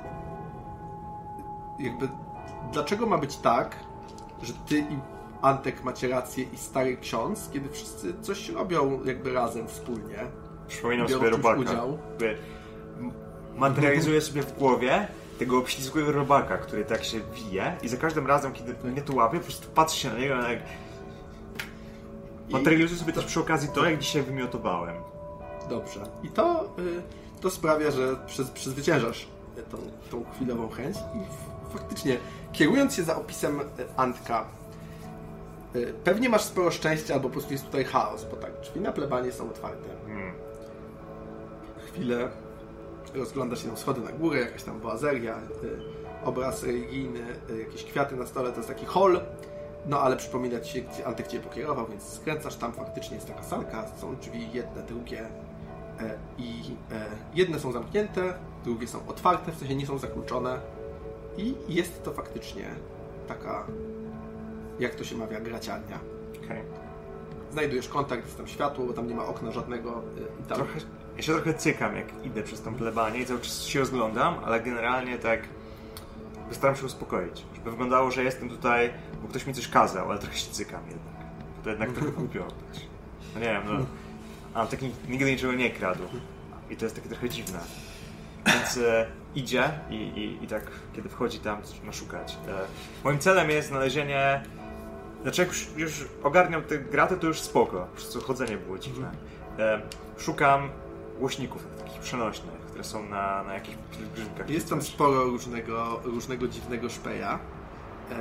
[1.79, 2.09] jakby
[2.73, 3.75] dlaczego ma być tak,
[4.41, 4.97] że ty i
[5.43, 10.17] Antek macie rację i stary ksiądz, kiedy wszyscy coś robią jakby razem, wspólnie.
[10.67, 11.59] Przypominam sobie robaka.
[11.59, 11.97] udział.
[13.55, 15.07] Materializuję sobie w głowie
[15.39, 19.37] tego obślizgłego robaka, który tak się wije i za każdym razem, kiedy mnie tu łapie,
[19.37, 20.59] po prostu patrzę się na niego jak...
[22.49, 24.95] Materializuję sobie też przy okazji to, jak dzisiaj wymiotowałem.
[25.69, 25.99] Dobrze.
[26.23, 29.27] I to, y, to sprawia, że przez, przezwyciężasz
[29.71, 29.77] tą,
[30.11, 31.19] tą chwilową chęć i
[31.73, 32.17] faktycznie,
[32.51, 33.59] kierując się za opisem
[33.97, 34.45] Antka,
[36.03, 39.31] pewnie masz sporo szczęścia, albo po prostu jest tutaj chaos, bo tak, drzwi na plebanie
[39.31, 39.89] są otwarte.
[40.07, 40.31] Hmm.
[41.87, 42.29] chwilę
[43.15, 45.79] rozgląda się tam schody na górę, jakaś tam boazeria, y,
[46.25, 49.21] obraz religijny, y, jakieś kwiaty na stole, to jest taki hall.
[49.85, 53.43] No ale przypomina ci się, gdzie Antek cię pokierował, więc skręcasz tam, faktycznie jest taka
[53.43, 58.33] salka, są drzwi jedne, drugie e, i e, jedne są zamknięte,
[58.63, 60.59] drugie są otwarte, w sensie nie są zakluczone
[61.37, 62.65] i jest to faktycznie
[63.27, 63.67] taka,
[64.79, 65.99] jak to się mawia, graciarnia.
[66.45, 66.61] Okej.
[67.51, 70.79] Znajdujesz kontakt, jest tam światło, bo tam nie ma okna żadnego y, i tam Trochę,
[71.17, 74.61] ja się trochę cykam, jak idę przez tą plebanię i cały czas się rozglądam, ale
[74.61, 75.39] generalnie tak
[76.51, 77.45] staram się uspokoić.
[77.55, 81.13] Żeby wyglądało, że jestem tutaj, bo ktoś mi coś kazał, ale trochę się cykam jednak.
[81.57, 82.47] Bo to jednak trochę głupio.
[83.33, 83.85] No nie wiem, no.
[84.53, 86.03] A taki nigdy niczego nie kradł.
[86.69, 87.59] I to jest takie trochę dziwne.
[88.45, 92.37] Więc e, idzie i, i, i tak, kiedy wchodzi tam, zaczyna szukać.
[92.47, 92.53] E,
[93.03, 94.43] moim celem jest znalezienie.
[95.23, 97.87] Znaczy, jak już, już ogarniam te graty, to już spoko.
[98.23, 99.11] Chodzenie było dziwne.
[99.59, 99.81] E,
[100.17, 100.69] szukam
[101.19, 104.49] głośników takich przenośnych, które są na, na jakichś pielgrzymkach.
[104.49, 107.39] Jest tam sporo różnego, różnego dziwnego szpeja.
[108.11, 108.15] E,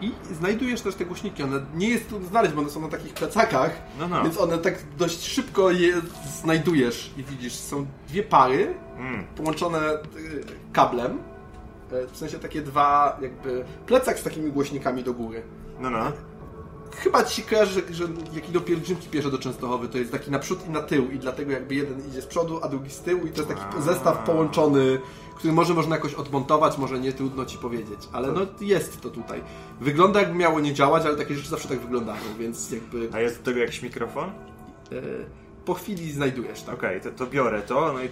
[0.00, 1.42] I znajdujesz też te głośniki.
[1.42, 4.22] One nie jest trudno znaleźć, bo one są na takich plecakach, No, no.
[4.22, 5.92] więc one tak dość szybko je
[6.40, 7.54] znajdujesz i widzisz.
[7.54, 9.24] Są dwie pary Mm.
[9.36, 10.00] połączone e,
[10.72, 11.18] kablem.
[11.92, 15.42] E, W sensie takie dwa, jakby plecak z takimi głośnikami do góry.
[15.80, 16.12] No, no.
[16.96, 18.04] Chyba ci się kojarzy, że, że
[18.34, 21.52] jak idą pielgrzymki piesze do Częstochowy, to jest taki naprzód i na tył i dlatego
[21.52, 25.00] jakby jeden idzie z przodu, a drugi z tyłu i to jest taki zestaw połączony,
[25.36, 29.42] który może można jakoś odmontować, może nie, trudno ci powiedzieć, ale no jest to tutaj.
[29.80, 33.38] Wygląda jakby miało nie działać, ale takie rzeczy zawsze tak wyglądają, więc jakby A jest
[33.38, 34.28] do tego jakiś mikrofon?
[34.30, 34.32] e,
[35.64, 36.74] po chwili znajdujesz, tak?
[36.74, 38.08] Okej, to, to biorę to, no i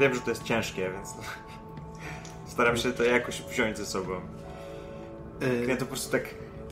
[0.00, 1.14] wiem, że to jest ciężkie, więc
[2.52, 4.12] staram się to jakoś wziąć ze sobą.
[5.42, 6.22] E, Ja to po prostu tak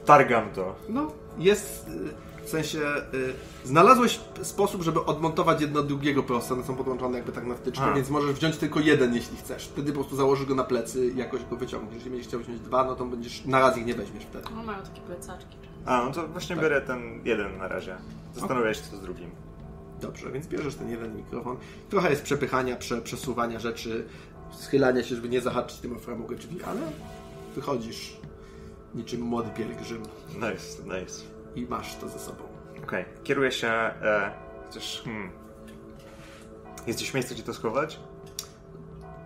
[0.05, 0.74] targam to.
[0.88, 1.86] no, jest...
[2.20, 2.78] e, W sensie,
[3.14, 3.34] y,
[3.64, 7.94] znalazłeś sposób, żeby odmontować jedno od drugiego prosto, one są podłączone jakby tak na wtyczkę,
[7.94, 9.66] więc możesz wziąć tylko jeden, jeśli chcesz.
[9.68, 11.94] Wtedy po prostu założysz go na plecy i jakoś go wyciągniesz.
[11.94, 14.44] Jeżeli będziesz chciał wziąć dwa, no to będziesz, na raz ich nie weźmiesz wtedy.
[14.57, 15.57] No mają takie plecaczki.
[15.86, 17.96] A, no to właśnie biorę ten jeden na razie.
[18.34, 19.30] Zastanawiam się co z drugim.
[20.00, 21.57] Dobrze, więc bierzesz ten jeden mikrofon.
[21.90, 24.05] Trochę jest przepychania, prze, przesuwania rzeczy,
[24.52, 26.80] schylania się, żeby nie zahaczyć tym o framugę drzwi, ale
[27.55, 28.16] wychodzisz
[28.95, 30.03] niczym młody pielgrzym
[30.34, 31.22] Nice, nice.
[31.55, 32.45] i masz to ze sobą.
[32.84, 33.68] Okej, kieruję się.
[33.68, 34.32] E,
[34.66, 35.03] chociaż.
[35.05, 35.30] Hmm.
[36.86, 38.01] Jest gdzieś miejsce, gdzie to schować?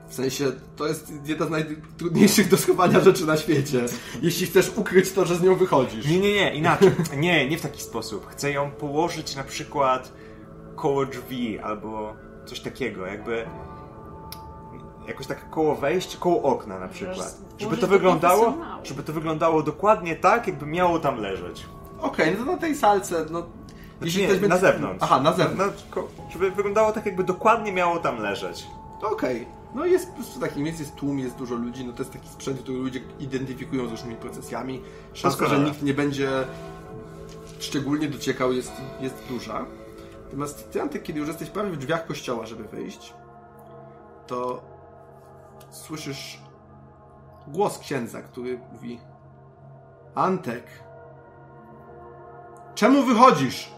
[0.09, 3.85] W sensie, to jest jedna z najtrudniejszych do schowania rzeczy na świecie.
[4.23, 6.07] Jeśli chcesz ukryć to, że z nią wychodzisz.
[6.07, 6.91] Nie, nie, nie, inaczej.
[7.17, 8.27] Nie, nie w taki sposób.
[8.31, 10.13] Chcę ją położyć na przykład
[10.77, 12.17] koło drzwi albo
[12.47, 13.47] coś takiego, jakby.
[15.09, 17.39] Jakoś tak koło wejścia, koło okna na przykład.
[17.59, 18.55] Żeby to wyglądało,
[18.85, 21.67] żeby to wyglądało dokładnie tak, jakby miało tam leżeć.
[22.01, 23.47] Okej, no to na tej salce, no...
[24.03, 24.99] Znaczy nie, na zewnątrz.
[25.03, 25.85] Aha, na zewnątrz.
[25.91, 28.67] Ko- żeby wyglądało tak, jakby dokładnie miało tam leżeć.
[29.03, 29.47] Okej.
[29.75, 32.29] No jest po prostu taki miejsc, jest tłum, jest dużo ludzi, no to jest taki
[32.29, 34.83] sprzęt, który ludzie identyfikują z różnymi procesjami.
[35.13, 36.31] Szansa, że nikt nie będzie
[37.59, 39.67] szczególnie dociekał jest, jest duża.
[40.25, 43.13] Natomiast ty, Antek, kiedy już jesteś prawie w drzwiach kościoła, żeby wyjść,
[44.27, 44.63] to
[45.71, 46.41] słyszysz
[47.47, 49.01] głos księdza, który mówi
[50.15, 50.65] Antek,
[52.75, 53.73] czemu wychodzisz?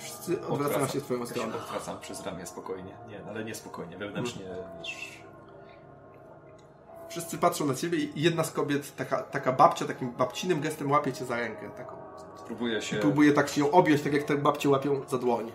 [0.00, 1.56] Wszyscy odwracają się w twoją Ja stronę.
[1.56, 2.96] odwracam przez ramię spokojnie.
[3.08, 4.44] Nie, ale nie spokojnie, wewnętrznie
[4.78, 5.24] wiesz,
[7.08, 11.12] Wszyscy patrzą na ciebie i jedna z kobiet, taka, taka babcia, takim babcinym gestem łapie
[11.12, 11.70] cię za rękę.
[11.70, 11.96] Taką.
[12.80, 15.52] się, Próbuje tak się ją objąć, tak jak te babcie łapią za dłoń.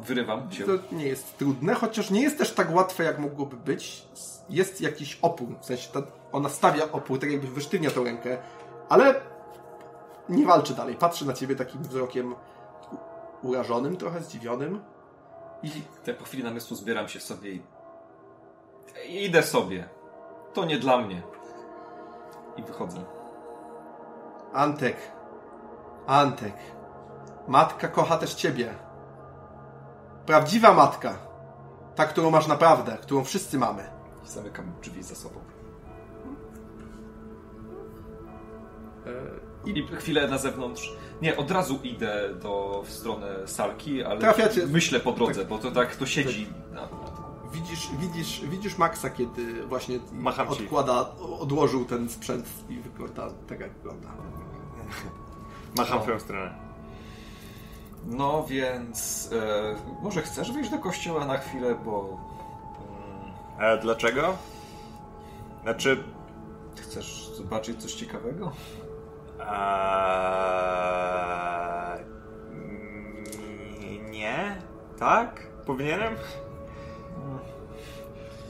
[0.00, 0.64] Wyrywam się.
[0.64, 4.06] To nie jest trudne, chociaż nie jest też tak łatwe, jak mogłoby być.
[4.48, 8.38] Jest jakiś opór, w sensie ta, ona stawia opór, tak jakby wysztywnia tę rękę,
[8.88, 9.20] ale
[10.28, 10.94] nie walczy dalej.
[10.94, 12.34] Patrzy na ciebie takim wzrokiem
[13.42, 14.80] urażonym, trochę zdziwionym.
[15.62, 15.70] I
[16.04, 17.62] Te po chwili namysłu zbieram się sobie i...
[19.08, 19.88] i idę sobie.
[20.54, 21.22] To nie dla mnie.
[22.56, 23.04] I wychodzę.
[24.52, 24.96] Antek,
[26.06, 26.54] Antek,
[27.48, 28.74] matka kocha też ciebie.
[30.30, 31.18] Prawdziwa matka.
[31.94, 33.82] Ta, którą masz naprawdę, którą wszyscy mamy.
[34.24, 35.40] I zamykam drzwi za sobą.
[39.66, 40.92] I chwilę na zewnątrz.
[41.22, 45.70] Nie, od razu idę do, w stronę salki, ale Trafiacie- myślę po drodze, bo to
[45.70, 46.52] tak to siedzi.
[46.72, 46.88] Na,
[47.52, 50.62] Widzisz, widzisz, widzisz Maxa, kiedy właśnie Macham ci.
[50.62, 51.10] odkłada,
[51.40, 54.08] odłożył ten sprzęt i wygląda tak, jak wygląda.
[55.76, 56.69] Macham w twoją stronę.
[58.06, 62.18] No więc e, może chcesz wyjść do kościoła na chwilę, bo
[63.58, 64.36] mm, A dlaczego?
[65.62, 66.04] Znaczy.
[66.76, 68.52] chcesz zobaczyć coś ciekawego?
[69.40, 69.96] A...
[72.50, 74.56] mm, Nie?
[74.98, 75.46] Tak?
[75.66, 76.14] Powinienem?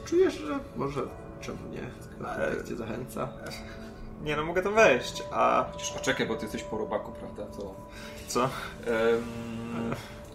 [0.05, 1.01] Czujesz, że może
[1.41, 1.81] czemu nie?
[1.99, 3.27] Skoro tak cię zachęca.
[4.23, 5.23] Nie, no mogę to wejść.
[5.31, 7.45] A Chociaż, a czekaj, bo ty jesteś po robaku, prawda?
[7.57, 7.75] To,
[8.27, 8.49] co?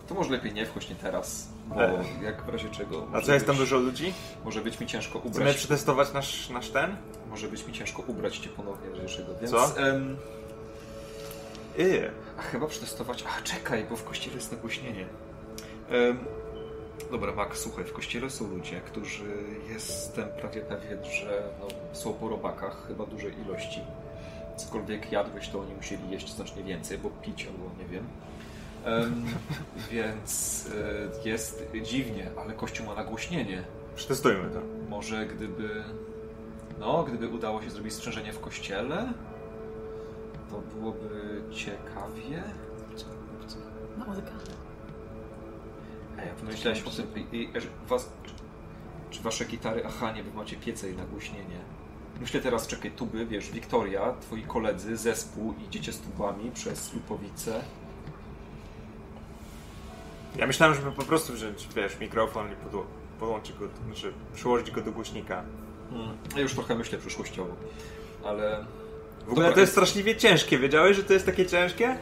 [0.08, 2.04] to może lepiej nie wchodź nie teraz, bo E.
[2.22, 4.14] jak w razie czego A co jest tam dużo ludzi?
[4.44, 5.56] Może być mi ciężko Chcemy ubrać.
[5.56, 6.96] przetestować nasz, nasz ten?
[7.30, 9.34] Może być mi ciężko ubrać cię ponownie, razie czego.
[9.38, 9.78] Więc, Co?
[9.80, 10.16] em,
[11.78, 12.10] Yy.
[12.38, 13.24] A chyba przetestować.
[13.38, 15.06] A czekaj, bo w kościele jest nagłośnienie.
[17.10, 19.24] Dobra, Max, słuchaj, w kościele są ludzie, którzy
[19.72, 21.66] jestem prawie pewien, że no,
[21.96, 23.80] są po robakach, chyba dużej ilości.
[24.56, 28.06] Cokolwiek jadłeś, to oni musieli jeść znacznie więcej, bo pić albo nie wiem.
[28.84, 29.24] Em,
[29.90, 30.66] więc
[31.24, 33.62] e, jest dziwnie, ale kościół ma nagłośnienie.
[33.96, 34.60] Przetestujmy to.
[34.88, 35.84] Może gdyby.
[36.80, 39.12] No, gdyby udało się zrobić sprzężenie w kościele,
[40.50, 42.42] to byłoby ciekawie.
[43.98, 44.04] No.
[46.18, 47.48] Ej, a pomyślałeś o tym, i- i-
[47.88, 48.10] was,
[49.10, 51.58] czy wasze gitary, aha, nie, wy macie piece i nagłośnienie.
[52.20, 57.64] Myślę teraz, czekaj, tuby, wiesz, Wiktoria, twoi koledzy, zespół, idziecie z tubami przez Lupowice.
[60.36, 62.86] Ja myślałem, żeby po prostu wziąć, wiesz, mikrofon i podło-
[63.20, 65.42] podłączyć go, znaczy przyłożyć go do głośnika.
[65.90, 66.16] Hmm.
[66.36, 67.54] Ja już trochę myślę przyszłościowo,
[68.24, 68.64] ale...
[69.26, 70.58] W ogóle to jest straszliwie ciężkie.
[70.58, 71.88] Wiedziałeś, że to jest takie ciężkie?
[71.88, 71.98] E,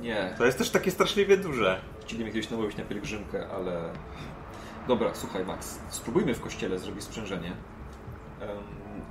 [0.00, 0.34] nie.
[0.38, 1.80] To jest też takie straszliwie duże.
[2.02, 3.92] Chcieli mnie kiedyś namówić na pielgrzymkę, ale...
[4.88, 7.52] Dobra, słuchaj Max, spróbujmy w kościele zrobić sprzężenie,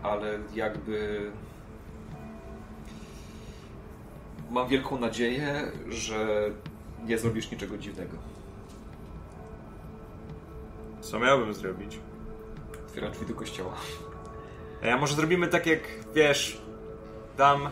[0.04, 1.32] ale jakby...
[4.52, 6.50] Mam wielką nadzieję, że
[7.06, 8.18] nie zrobisz niczego dziwnego.
[11.02, 12.00] Co miałbym zrobić?
[12.88, 13.74] Otwieram drzwi do kościoła.
[14.84, 15.80] A ja może zrobimy tak jak,
[16.16, 16.62] wiesz,
[17.38, 17.70] dam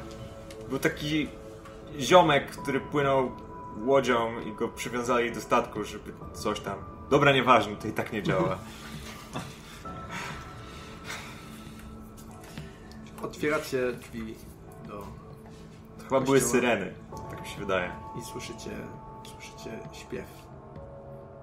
[0.70, 1.28] Był taki
[2.00, 3.32] ziomek, który płynął
[3.86, 6.76] łodzią i go przywiązali do statku, żeby coś tam...
[7.10, 8.58] Dobra, nieważne, to i tak nie działa.
[13.22, 14.36] Otwieracie drzwi
[14.88, 14.98] do...
[15.98, 16.52] To chyba były Kościoła.
[16.62, 16.94] syreny,
[17.30, 17.92] tak mi się wydaje.
[18.20, 18.72] i słyszycie,
[19.34, 20.28] słyszycie śpiew.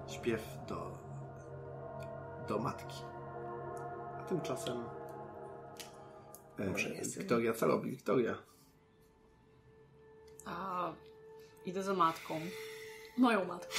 [0.09, 0.99] Śpiew do,
[2.49, 2.97] do matki.
[4.18, 4.85] A tymczasem
[6.59, 7.18] Może e, jest.
[7.18, 8.35] Wiktoria, co robi Wiktoria?
[10.47, 10.93] A,
[11.66, 12.41] idę za matką.
[13.18, 13.74] Moją matką.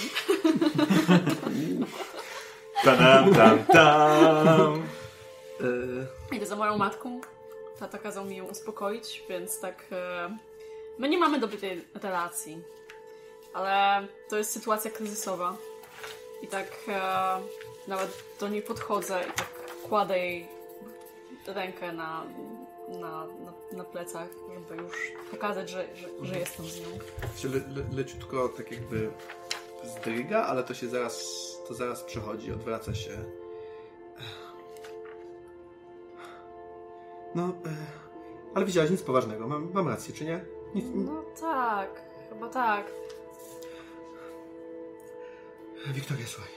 [2.84, 4.84] Tadam, tam, tam.
[6.32, 7.22] E, Idę za moją matką.
[7.80, 9.86] Tata kazał mi ją uspokoić, więc tak.
[9.91, 10.38] E,
[10.97, 12.61] my nie mamy dobrej relacji,
[13.53, 15.57] ale to jest sytuacja kryzysowa.
[16.41, 17.01] I tak e,
[17.88, 19.47] nawet do niej podchodzę i tak
[19.89, 20.47] kładę jej
[21.47, 22.25] rękę na,
[22.89, 26.88] na, na, na plecach, żeby już pokazać, że, że, że jestem z nią.
[27.38, 29.11] się le, le, leciutko tak jakby
[29.84, 31.25] zdryga, ale to się zaraz,
[31.67, 33.17] to zaraz przechodzi, odwraca się.
[37.36, 37.75] No, e,
[38.53, 40.45] ale widziałaś nic poważnego, mam, mam rację, czy nie?
[40.75, 42.91] Nic, No tak, chyba tak.
[45.93, 46.51] Wiktoria, słuchaj.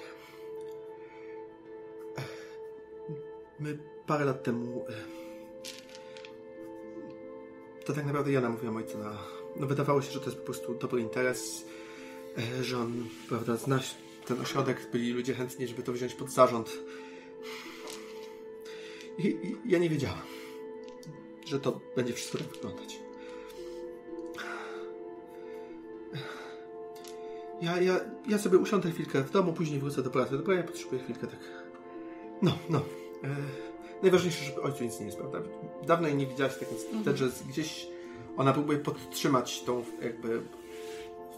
[3.61, 4.85] My parę lat temu.
[4.89, 4.93] e,
[7.85, 9.19] To tak naprawdę ja namówiłam ojca na.
[9.57, 11.65] No, wydawało się, że to jest po prostu dobry interes,
[12.61, 13.81] e, że on, prawda, zna
[14.27, 16.79] ten ośrodek, byli ludzie chętni, żeby to wziąć pod zarząd.
[19.19, 20.19] I, i ja nie wiedziałam,
[21.53, 22.99] że to będzie wszystko tak wyglądać.
[27.63, 30.37] Ja, ja, ja sobie usiądę chwilkę w domu, później wrócę do pracy.
[30.37, 31.41] Dobra, ja potrzebuję chwilkę tak.
[32.43, 32.79] No, no.
[33.25, 33.29] E,
[34.03, 35.39] najważniejsze, żeby ojcu nic nie jest, prawda?
[35.87, 37.87] Dawno jej nie widziałaś, tak więc widać, że gdzieś
[38.37, 40.43] ona próbuje podtrzymać tą jakby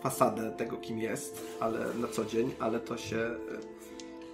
[0.02, 3.36] fasadę tego, kim jest, ale na co dzień, ale to się e,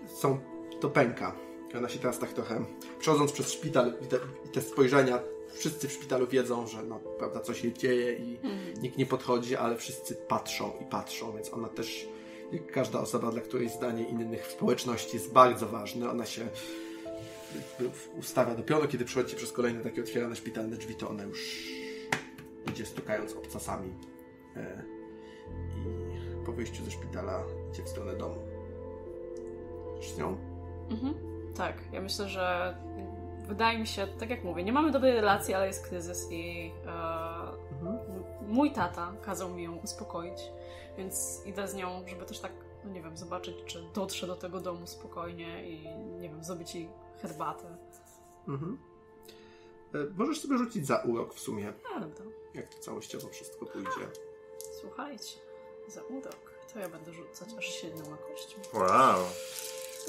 [0.08, 0.38] są,
[0.80, 1.36] to pęka.
[1.74, 2.64] I ona się teraz tak trochę,
[2.98, 4.16] przechodząc przez szpital i te,
[4.46, 5.20] i te spojrzenia,
[5.52, 8.38] wszyscy w szpitalu wiedzą, że no, prawda, coś się dzieje i
[8.82, 12.08] nikt nie podchodzi, ale wszyscy patrzą i patrzą, więc ona też,
[12.52, 16.48] jak każda osoba, dla której zdanie innych w społeczności jest bardzo ważne, ona się
[17.54, 21.70] jakby ustawia do pionu, kiedy przychodzi przez kolejne takie otwierane szpitalne drzwi, to ona już
[22.72, 23.92] idzie stukając obcasami
[24.56, 24.82] e,
[25.76, 28.36] i po wyjściu ze szpitala idzie w stronę domu.
[30.14, 30.36] Z nią?
[30.90, 31.14] Mhm.
[31.56, 32.76] Tak, ja myślę, że
[33.50, 36.90] wydaje mi się, tak jak mówię, nie mamy dobrej relacji, ale jest kryzys i e,
[37.82, 37.98] Mhm.
[38.48, 40.38] mój tata kazał mi ją uspokoić,
[40.98, 42.52] więc idę z nią, żeby też tak,
[42.84, 45.88] no nie wiem, zobaczyć, czy dotrze do tego domu spokojnie i
[46.20, 46.88] nie wiem, zrobić jej
[47.22, 47.76] herbatę.
[48.48, 48.78] Mhm.
[49.94, 52.24] E, możesz sobie rzucić za urok w sumie, A, dobra.
[52.54, 54.08] jak to całościowo wszystko pójdzie.
[54.80, 55.38] Słuchajcie,
[55.88, 59.18] za urok to ja będę rzucać aż siedmioma kośćmi, Wow.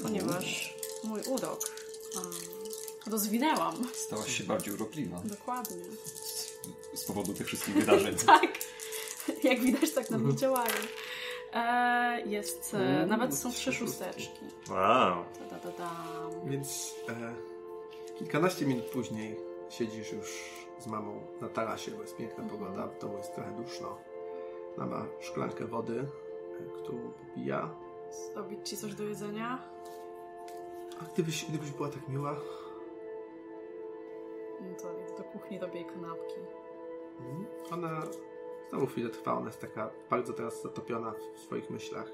[0.02, 0.74] ponieważ
[1.04, 1.60] mój urok
[2.16, 2.24] um,
[3.06, 3.74] rozwinęłam.
[3.94, 5.76] Stałaś się bardziej urokliwa Dokładnie.
[6.94, 8.16] z powodu tych wszystkich wydarzeń.
[8.26, 8.50] Tak.
[9.44, 10.74] Jak widać, tak na mnie działają.
[11.52, 14.46] E, jest, e, Mm, nawet są trzy szósteczki.
[14.70, 15.24] Wow.
[15.50, 15.90] Ta, ta, ta.
[16.44, 17.34] Więc e,
[18.18, 19.36] kilkanaście minut później
[19.70, 20.28] siedzisz już
[20.78, 23.98] z mamą na tarasie, bo jest piękna pogoda, w domu jest trochę duszno.
[24.76, 26.06] Mama ma szklankę wody,
[26.60, 27.74] e, którą popija.
[28.32, 29.62] Zrobić ci coś do jedzenia?
[31.00, 32.36] A gdybyś, gdybyś była tak miła,
[34.82, 36.34] To idę do kuchni robię kanapki.
[37.20, 37.46] Mhm.
[37.72, 38.02] Ona
[38.70, 42.10] znowu chwilę trwa, ona jest taka bardzo teraz zatopiona w swoich myślach.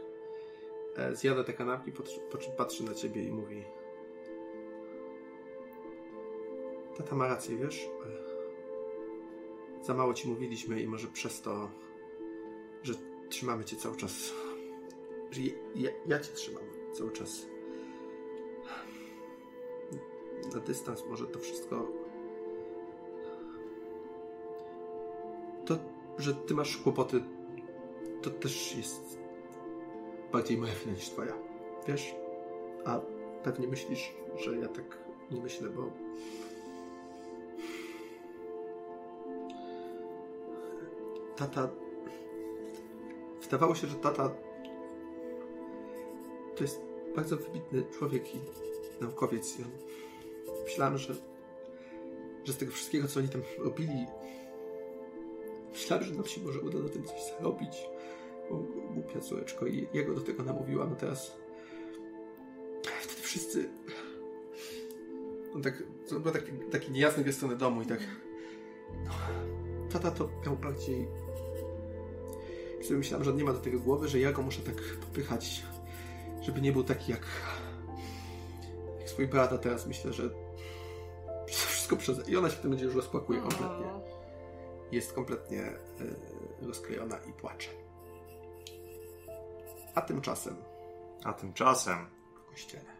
[0.97, 1.93] E, Zjada te kanapki,
[2.57, 3.65] patrzy na ciebie i mówi
[6.97, 7.85] Tata ma rację, wiesz?
[7.85, 7.89] E,
[9.85, 11.69] Za mało ci mówiliśmy i może przez to,
[12.83, 12.95] że
[13.29, 14.33] trzymamy cię cały czas.
[15.31, 15.41] Że
[15.75, 17.47] ja, ja cię trzymam cały czas.
[20.55, 21.87] Na dystans może to wszystko
[26.19, 27.21] że ty masz kłopoty,
[28.23, 29.19] to też jest
[30.33, 31.33] bardziej moja wina niż twoja.
[31.89, 32.15] Wiesz?
[32.85, 33.01] A
[33.43, 34.99] pewnie myślisz, że ja tak
[35.31, 35.91] nie myślę, bo
[41.37, 41.69] tata
[43.43, 44.31] wydawało się, że tata
[46.57, 46.81] to jest
[47.17, 48.39] bardzo wybitny człowiek i
[49.01, 49.65] naukowiec i
[50.65, 51.15] myślałem, że
[52.49, 54.07] że z tego wszystkiego, co oni tam robili,
[55.79, 57.89] Myślałem, że nam się może uda na tym coś zarobić.
[58.51, 58.57] Bo
[58.95, 61.37] głupia córeczko i jego do tego namówiłam, a teraz
[63.03, 63.69] wtedy wszyscy
[65.55, 68.01] on tak, zrobił taki, taki niejasny w stronę domu i tak
[69.05, 69.11] no,
[69.93, 71.09] tata to miał bardziej...
[72.83, 75.63] Sobie myślałem, że on nie ma do tego głowy, że ja go muszę tak popychać,
[76.43, 77.27] żeby nie był taki jak,
[79.01, 80.31] jak swój brat, a teraz myślę, że
[81.47, 82.29] wszystko przez...
[82.29, 84.18] I ona się w tym będzie już rozpłakuje kompletnie.
[84.93, 87.71] Jest kompletnie y, rozklejona i płacze.
[89.95, 90.57] A tymczasem
[91.25, 92.07] A tymczasem...
[92.35, 92.99] w kościele.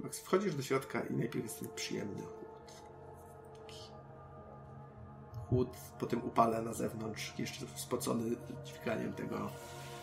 [0.00, 2.72] Max, wchodzisz do środka i najpierw jest ten przyjemny chłód.
[3.58, 3.80] Taki
[5.48, 9.50] chłód po tym upale na zewnątrz, jeszcze spocony dźwiganiem tego,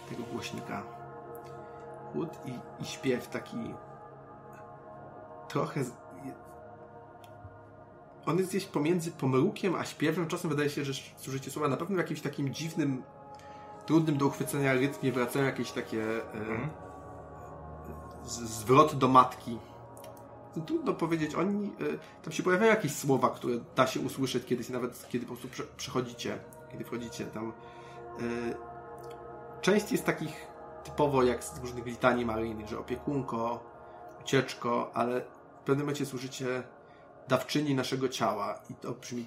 [0.09, 0.83] tego głośnika.
[2.11, 3.73] Chłód i, i śpiew taki
[5.47, 5.83] trochę...
[8.27, 10.27] On jest gdzieś pomiędzy pomrukiem a śpiewem.
[10.27, 13.03] Czasem wydaje się, że zużycie słowa na pewno w jakimś takim dziwnym,
[13.85, 16.03] trudnym do uchwycenia rytmie wracają jakieś takie...
[16.03, 16.69] e, Mhm.
[18.25, 19.59] z- zwrot do matki.
[20.55, 21.65] No, Trudno powiedzieć, oni.
[21.81, 25.47] y, Tam się pojawiają jakieś słowa, które da się usłyszeć kiedyś, nawet kiedy po prostu
[25.47, 26.39] prze- przechodzicie,
[26.71, 27.49] kiedy wchodzicie tam.
[28.21, 28.55] y,
[29.61, 30.47] Część jest takich
[30.83, 33.59] typowo jak z różnych litanii maryjnych, że opiekunko,
[34.21, 35.21] ucieczko, ale
[35.61, 36.63] w pewnym momencie słyszycie
[37.27, 39.25] dawczyni naszego ciała i to brzmi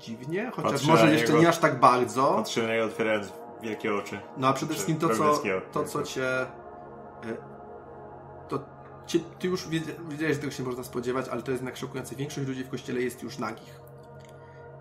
[0.00, 1.40] dziwnie, chociaż Patrzę może jeszcze niego.
[1.40, 2.34] nie aż tak bardzo.
[2.34, 4.20] Patrzę na niego otwierając wielkie oczy.
[4.36, 5.42] No a przede wszystkim to, co,
[5.72, 6.40] to, co cię.
[6.40, 6.46] e,
[8.48, 8.58] To
[9.06, 9.68] cię, ty już
[10.08, 12.16] wiedziałeś, że tego się można spodziewać, ale to jest jednak szokujące.
[12.16, 13.80] Większość ludzi w kościele jest już nagich.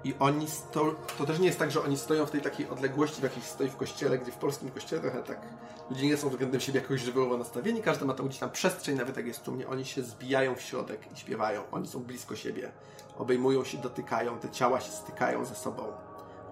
[0.08, 3.20] I oni sto, to też nie jest tak, że oni stoją w tej takiej odległości,
[3.20, 5.42] w jakiej stoi w kościele, gdzie w polskim kościele trochę tak
[5.90, 9.18] ludzie nie są względem siebie jakoś żywiołowo nastawieni, każdy ma tam gdzieś tam przestrzeń, nawet
[9.18, 11.62] jak jest tłumnie, oni się zbijają w środek i śpiewają.
[11.72, 12.72] Oni są blisko siebie,
[13.18, 15.84] obejmują się, dotykają, te ciała się stykają ze sobą.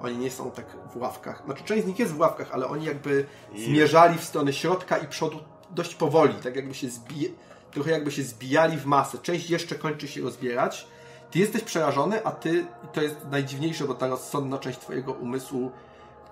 [0.02, 1.44] Oni nie są tak w ławkach.
[1.46, 4.98] Znaczy, część z nich jest w ławkach, ale oni jakby I- zmierzali w stronę środka
[4.98, 5.40] i przodu
[5.72, 7.30] dość powoli, tak jakby się zbije,
[7.72, 9.18] trochę jakby się zbijali w masę.
[9.18, 10.88] Część jeszcze kończy się rozbierać.
[11.36, 15.72] Ty jesteś przerażony, a ty, i to jest najdziwniejsze, bo ta rozsądna część twojego umysłu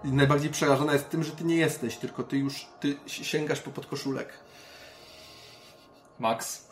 [0.04, 3.72] najbardziej przerażona jest tym, że ty nie jesteś, tylko ty już, ty si- sięgasz po
[3.72, 4.34] podkoszulek.
[6.20, 6.68] Max?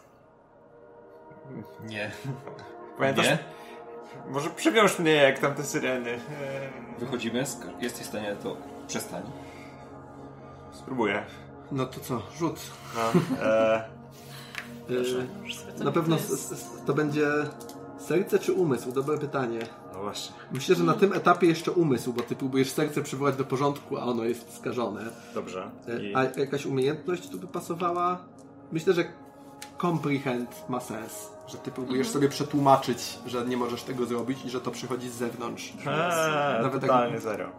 [1.84, 2.12] Nie.
[2.98, 3.26] Pamiętasz?
[3.26, 3.38] Nie?
[4.30, 6.20] Może przywiąż mnie jak tam te syreny.
[7.00, 7.44] Wychodzimy,
[7.80, 8.58] jesteś w stanie to
[8.88, 9.24] przestań.
[10.72, 11.24] Spróbuję.
[11.72, 12.60] No to co, rzut.
[12.96, 13.22] No,
[15.44, 16.18] już sobie to na pewno
[16.86, 17.28] to będzie
[18.12, 18.92] serce czy umysł?
[18.92, 19.60] Dobre pytanie.
[19.94, 20.36] no właśnie.
[20.52, 24.04] Myślę, że na tym etapie jeszcze umysł, bo ty próbujesz serce przywołać do porządku, a
[24.04, 25.02] ono jest skażone.
[25.34, 25.72] Dobrze.
[25.88, 26.16] E, I...
[26.16, 28.18] A jakaś umiejętność tu by pasowała?
[28.72, 29.04] Myślę, że
[29.78, 31.28] comprehend ma sens.
[31.48, 35.14] Że ty próbujesz sobie przetłumaczyć, że nie możesz tego zrobić i że to przychodzi z
[35.14, 35.74] zewnątrz.
[35.88, 37.50] Eee, Nawet totalnie tak- zero.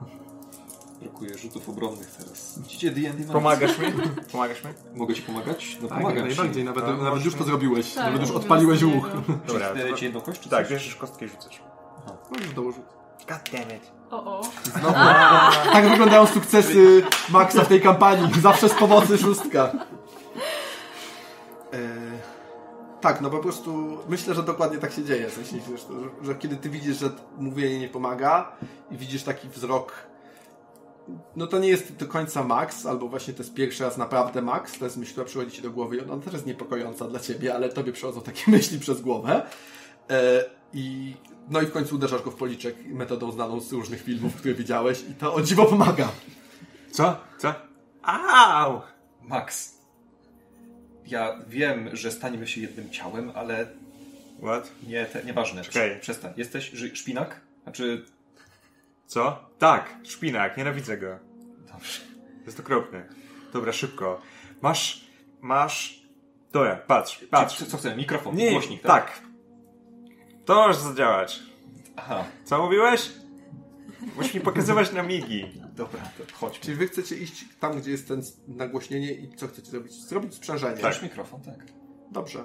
[1.03, 2.59] Brakuje rzutów obronnych teraz.
[2.59, 3.33] Widzicie D&D Max?
[3.33, 3.87] Pomagasz mi?
[4.33, 4.71] Pomagasz mi?
[4.95, 5.79] Mogę ci pomagać?
[5.83, 6.55] No Tak, pomagam najbardziej.
[6.63, 6.65] ci.
[6.65, 7.95] Nawet, No, nawet możesz już to zrobiłeś.
[7.95, 8.95] Tak, nawet już mówiąc odpaliłeś łuk.
[8.95, 9.23] niego.
[9.47, 11.63] Dobra, ci jedną kość, czy Tak, bierzesz kostkę i rzucasz.
[12.31, 12.83] Możesz dołożyć.
[13.29, 13.91] God damn it.
[14.11, 14.43] O, o.
[14.65, 14.95] Znowu.
[15.73, 18.41] Tak wyglądają sukcesy Maxa w tej kampanii.
[18.41, 19.73] Zawsze z pomocy szóstka.
[21.73, 21.79] E,
[23.01, 25.29] tak, no po prostu myślę, że dokładnie tak się dzieje.
[25.31, 28.53] W sensie, że, że kiedy ty widzisz, że mówienie nie pomaga
[28.91, 29.93] i widzisz taki wzrok,
[31.37, 34.79] no to nie jest do końca Max, albo właśnie to jest pierwszy raz naprawdę Max,
[34.79, 37.55] to jest myśl, która przychodzi ci do głowy i ona też jest niepokojąca dla ciebie,
[37.55, 39.43] ale tobie przychodzą takie myśli przez głowę.
[40.11, 40.45] E,
[40.75, 41.15] I
[41.51, 45.01] no i w końcu uderzasz go w policzek metodą znaną z różnych filmów, które widziałeś
[45.11, 46.09] i to o dziwo pomaga.
[46.91, 47.17] Co?
[47.39, 47.55] Co?
[48.03, 48.81] Au!
[49.23, 49.79] Max.
[51.07, 53.67] Ja wiem, że staniemy się jednym ciałem, ale
[54.43, 54.73] What?
[54.87, 55.63] nie, te, nieważne.
[55.63, 56.01] Czekaj.
[56.01, 56.33] Przestań.
[56.37, 57.41] Jesteś szpinak?
[57.63, 58.05] Znaczy,
[59.07, 59.51] Co?
[59.59, 61.19] Tak, szpinak, nienawidzę go.
[61.73, 62.01] dobrze.
[62.41, 63.09] To jest okropne.
[63.53, 64.21] Dobra, szybko.
[64.63, 65.05] Masz,
[65.41, 66.03] masz...
[66.53, 67.59] Dobra, patrz, patrz.
[67.59, 67.97] Co, co chcę?
[67.97, 69.05] Mikrofon, Nie, głośnik, tak?
[69.11, 69.23] tak.
[70.45, 71.41] To może zadziałać.
[71.97, 73.13] Aha, Co mówiłeś?
[74.17, 75.45] Musisz mi pokazywać na migi.
[75.77, 76.61] dobra, to chodźmy.
[76.65, 79.93] Czyli wy chcecie iść tam, gdzie jest ten nagłośnienie i co chcecie zrobić?
[79.93, 80.83] Zrobić sprzężenie.
[80.83, 81.65] Masz mikrofon, tak.
[82.11, 82.45] Dobrze.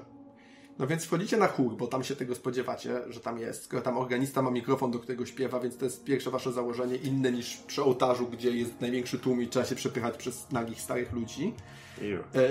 [0.80, 3.64] No więc wchodzicie na chór, bo tam się tego spodziewacie, że tam jest.
[3.64, 7.32] Skoro tam organista ma mikrofon, do którego śpiewa, więc to jest pierwsze wasze założenie, inne
[7.32, 11.54] niż przy ołtarzu, gdzie jest największy tłum i trzeba się przepychać przez nagich starych ludzi.
[12.02, 12.20] Iu.
[12.20, 12.50] E,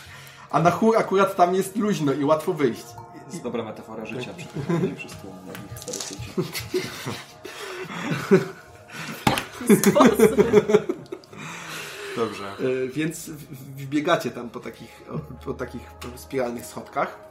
[0.50, 2.82] a na chór akurat tam jest luźno i łatwo wyjść.
[2.82, 4.34] To jest dobra metafora życia.
[4.34, 6.60] Przeprowadzenie przez tłum nagich starych ludzi.
[12.16, 12.52] Dobrze.
[12.52, 13.30] E, Więc
[13.76, 15.02] wbiegacie tam po takich,
[15.44, 15.82] po takich
[16.16, 17.27] spiralnych schodkach.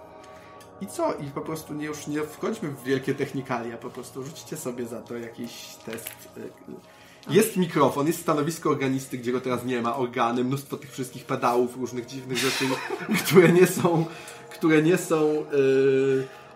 [0.81, 1.13] I co?
[1.13, 5.01] I po prostu nie, już nie wchodźmy w wielkie technikalia, po prostu rzućcie sobie za
[5.01, 5.51] to jakiś
[5.85, 6.09] test.
[6.37, 11.25] e, Jest mikrofon, jest stanowisko organisty, gdzie go teraz nie ma, organy, mnóstwo tych wszystkich
[11.25, 12.65] pedałów, różnych dziwnych rzeczy,
[13.25, 14.05] które nie są,
[14.49, 15.43] które nie są e,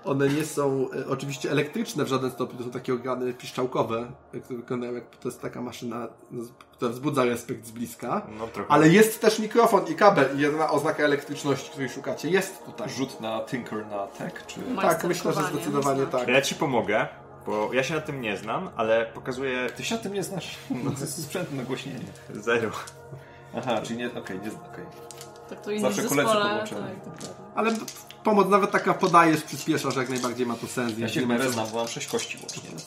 [0.06, 4.40] One nie są e, oczywiście elektryczne w żaden stopniu, to są takie organy piszczałkowe, e,
[4.40, 8.22] które wyglądają jak to jest taka maszyna, no, która wzbudza respekt z bliska.
[8.40, 8.72] No trochę.
[8.72, 12.90] Ale jest też mikrofon i kabel i jedna oznaka elektryczności, której szukacie, jest tutaj.
[12.90, 14.60] Rzut na Tinker na Tech, czy...
[14.82, 16.28] Tak, myślę, że zdecydowanie tak.
[16.28, 17.08] Ja ci pomogę,
[17.46, 20.58] bo ja się na tym nie znam, ale pokazuję Ty się na tym nie znasz.
[20.84, 22.06] No, to jest sprzęt nagłośnienie.
[22.34, 22.70] zero.
[23.58, 24.08] Aha, czyli nie...
[24.08, 24.48] Okej, nie...
[24.48, 24.86] okej.
[25.50, 26.50] Tak to inni Zawsze koledzy zespole.
[26.50, 26.82] połączeni.
[26.82, 27.46] Tak, dokładnie.
[27.56, 27.72] Ale
[28.24, 30.98] pomoc nawet taka podajesz, przyspieszasz, jak najbardziej ma to sens.
[30.98, 32.70] Ja się w miarę znam, bo mam 6 kości łącznie.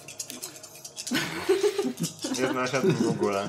[2.41, 3.49] Nie znam się na tym w ogóle.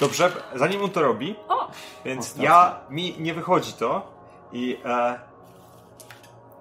[0.00, 1.70] Dobrze, zanim on to robi, O!
[2.04, 4.12] więc O, ja, mi nie wychodzi to
[4.52, 5.18] i e,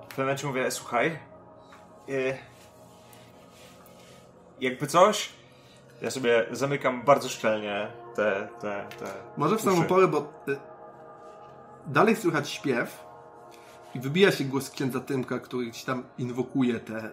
[0.05, 2.37] w pewnym momencie mówię, słuchaj, e,
[4.59, 5.29] jakby coś,
[6.01, 9.05] ja sobie zamykam bardzo szczelnie te, te, te
[9.37, 10.57] Może w samą porę, bo y,
[11.87, 13.04] dalej słychać śpiew
[13.95, 17.11] i wybija się głos księdza Tymka, który gdzieś tam inwokuje te,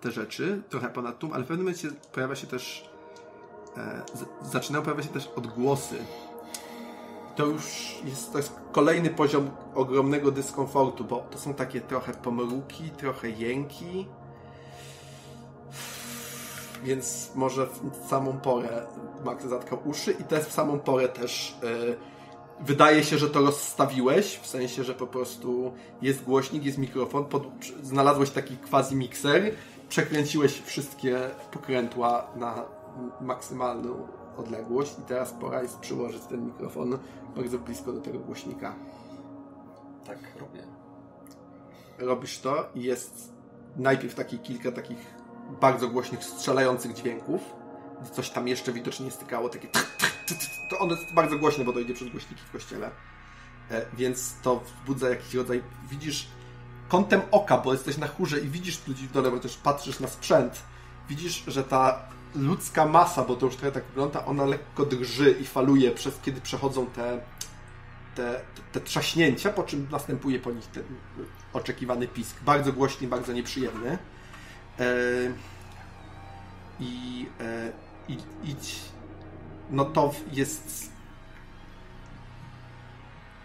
[0.00, 2.88] te rzeczy, trochę ponad tłum, ale w pewnym momencie pojawia się też
[3.76, 5.96] e, z, zaczynają pojawiać się też odgłosy.
[7.36, 12.90] To już jest, to jest kolejny poziom ogromnego dyskomfortu, bo to są takie trochę pomruki,
[12.90, 14.06] trochę jęki.
[16.84, 18.86] Więc może w samą porę
[19.24, 22.13] Max zatkał uszy i też w samą porę też e,
[22.60, 27.42] wydaje się, że to rozstawiłeś, w sensie, że po prostu jest głośnik, jest mikrofon, pod,
[27.82, 29.54] znalazłeś taki quasi mikser,
[29.88, 32.64] przekręciłeś wszystkie pokrętła na
[33.20, 36.98] maksymalną odległość i teraz pora jest przyłożyć ten mikrofon
[37.36, 38.74] bardzo blisko do tego głośnika.
[40.06, 40.62] Tak robię.
[41.98, 43.32] Robisz to i jest
[43.76, 45.14] najpierw takie kilka takich
[45.60, 47.40] bardzo głośnych, strzelających dźwięków.
[48.12, 49.68] Coś tam jeszcze widocznie stykało, takie
[50.68, 52.90] to ono jest bardzo głośne, bo to idzie przez głośniki w kościele.
[53.70, 56.28] E, więc to wzbudza jakiś rodzaj, widzisz
[56.88, 60.08] kątem oka, bo jesteś na chórze i widzisz ludzi w dole, bo też patrzysz na
[60.08, 60.62] sprzęt.
[61.08, 62.02] Widzisz, że ta
[62.34, 66.40] ludzka masa, bo to już trochę tak wygląda, ona lekko drży i faluje, przez kiedy
[66.40, 67.20] przechodzą te,
[68.14, 68.40] te,
[68.72, 70.84] te trzaśnięcia, po czym następuje po nich ten
[71.52, 72.42] oczekiwany pisk.
[72.42, 73.98] Bardzo głośny, bardzo nieprzyjemny.
[74.78, 74.84] E,
[76.80, 77.26] I,
[78.08, 78.16] e, i,
[78.50, 78.56] i
[79.70, 80.92] no to jest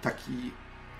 [0.01, 0.51] taki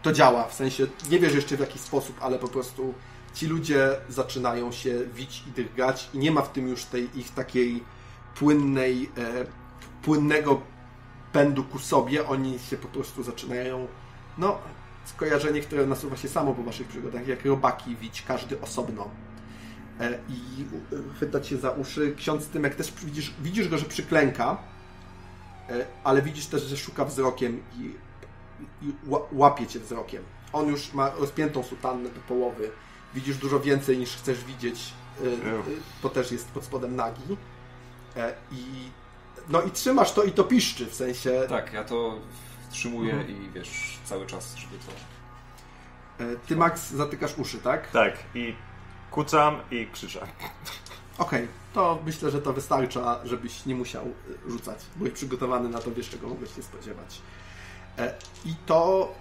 [0.02, 2.94] to działa, w sensie nie wiesz jeszcze w jaki sposób, ale po prostu
[3.34, 7.34] ci ludzie zaczynają się wić i drgać i nie ma w tym już tej ich
[7.34, 7.84] takiej
[8.36, 9.46] płynnej, e,
[10.02, 10.62] płynnego
[11.32, 13.88] pędu ku sobie, oni się po prostu zaczynają
[14.38, 14.58] no,
[15.06, 19.10] skojarzenie, które nasuwa się samo po waszych przygodach, jak robaki wić, każdy osobno.
[20.00, 20.66] E, I
[21.12, 22.16] e, chwytać się za uszy.
[22.18, 24.58] Ksiądz Tymek też widzisz, widzisz go, że przyklęka,
[25.70, 27.96] e, ale widzisz też, że szuka wzrokiem i,
[28.86, 30.24] i ła- łapie cię wzrokiem.
[30.54, 32.72] On już ma rozpiętą sutannę do połowy.
[33.14, 34.94] Widzisz dużo więcej niż chcesz widzieć,
[36.04, 37.22] bo też jest pod spodem nagi.
[38.52, 38.64] I
[39.50, 42.20] no i trzymasz to i to piszczy, w sensie Tak, ja to
[42.70, 43.30] wstrzymuję Mhm.
[43.44, 44.92] i wiesz, cały czas, żeby to...
[46.48, 47.92] ty Max zatykasz uszy, tak?
[47.92, 48.56] Tak, i
[49.12, 50.28] kucam i krzyczę.
[51.18, 54.80] Okej, to myślę, że to wystarcza, żebyś nie musiał y, rzucać.
[54.96, 57.22] Byłeś przygotowany na to, wiesz czego mogłeś się spodziewać.
[57.98, 58.14] E,
[58.46, 59.12] I to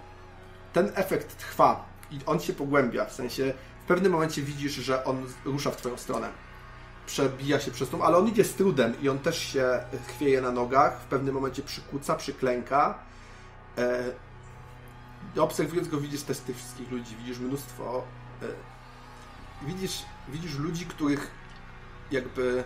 [0.73, 3.05] ten efekt trwa i on się pogłębia.
[3.05, 6.29] W sensie w pewnym momencie widzisz, że on rusza w twoją stronę.
[7.05, 10.51] Przebija się przez tą, ale on idzie z trudem i on też się chwieje na
[10.51, 11.01] nogach.
[11.01, 12.99] W pewnym momencie przykuca, przyklęka.
[13.77, 14.03] E,
[15.41, 18.03] obserwując go widzisz też tych wszystkich ludzi, widzisz mnóstwo
[18.41, 18.45] e,
[19.61, 21.31] widzisz, widzisz ludzi, których
[22.11, 22.63] jakby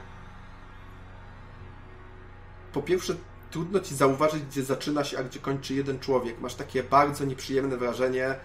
[2.74, 3.16] po pierwsze
[3.52, 6.40] trudno ci zauważyć, gdzie zaczyna się, a gdzie kończy jeden człowiek.
[6.42, 8.36] Masz takie bardzo nieprzyjemne wrażenie,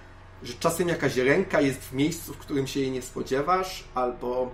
[0.43, 4.51] że czasem jakaś ręka jest w miejscu, w którym się jej nie spodziewasz, albo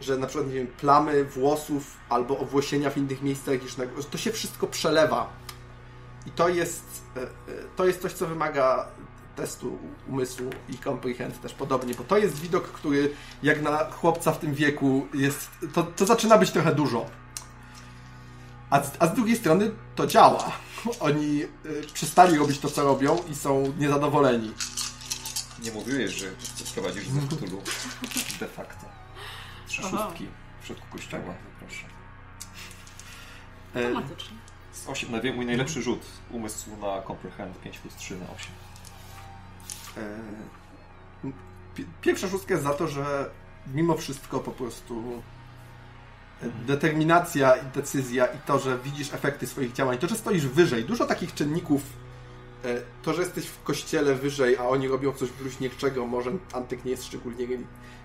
[0.00, 4.18] że na przykład, nie wiem, plamy włosów albo owłosienia w innych miejscach niż na to
[4.18, 5.32] się wszystko przelewa.
[6.26, 7.26] I to jest, e, e,
[7.76, 8.88] to jest coś, co wymaga
[9.36, 9.78] testu
[10.08, 14.54] umysłu i comprehend też podobnie, bo to jest widok, który jak na chłopca w tym
[14.54, 17.06] wieku jest, to, to zaczyna być trochę dużo.
[18.70, 20.52] A z, a z drugiej strony to działa.
[21.00, 21.48] Oni y,
[21.92, 24.52] przestali robić to, co robią i są niezadowoleni.
[25.62, 26.26] Nie mówiłeś, że
[26.64, 27.62] sprowadzisz ze Cthulhu.
[28.40, 28.86] De facto.
[29.66, 30.04] Trzy Aha.
[30.06, 30.28] szóstki
[30.62, 31.84] w środku kościoła, proszę.
[33.74, 34.36] E, Dramatycznie.
[34.72, 38.50] Z 8, na mój najlepszy rzut umysłu na comprehend 5 plus 3 na 8.
[39.96, 40.20] e,
[41.74, 43.30] pi- pierwsza szóstka jest za to, że
[43.74, 45.22] mimo wszystko po prostu
[46.42, 50.84] e, determinacja i decyzja i to, że widzisz efekty swoich działań, to, że stoisz wyżej,
[50.84, 51.82] dużo takich czynników
[52.64, 56.90] e, to, że jesteś w kościele wyżej, a oni robią coś bluźnierczego, może Antyk nie
[56.90, 57.46] jest szczególnie...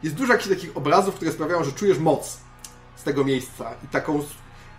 [0.03, 2.39] Jest dużo jakichś takich obrazów, które sprawiają, że czujesz moc
[2.95, 4.23] z tego miejsca i taką,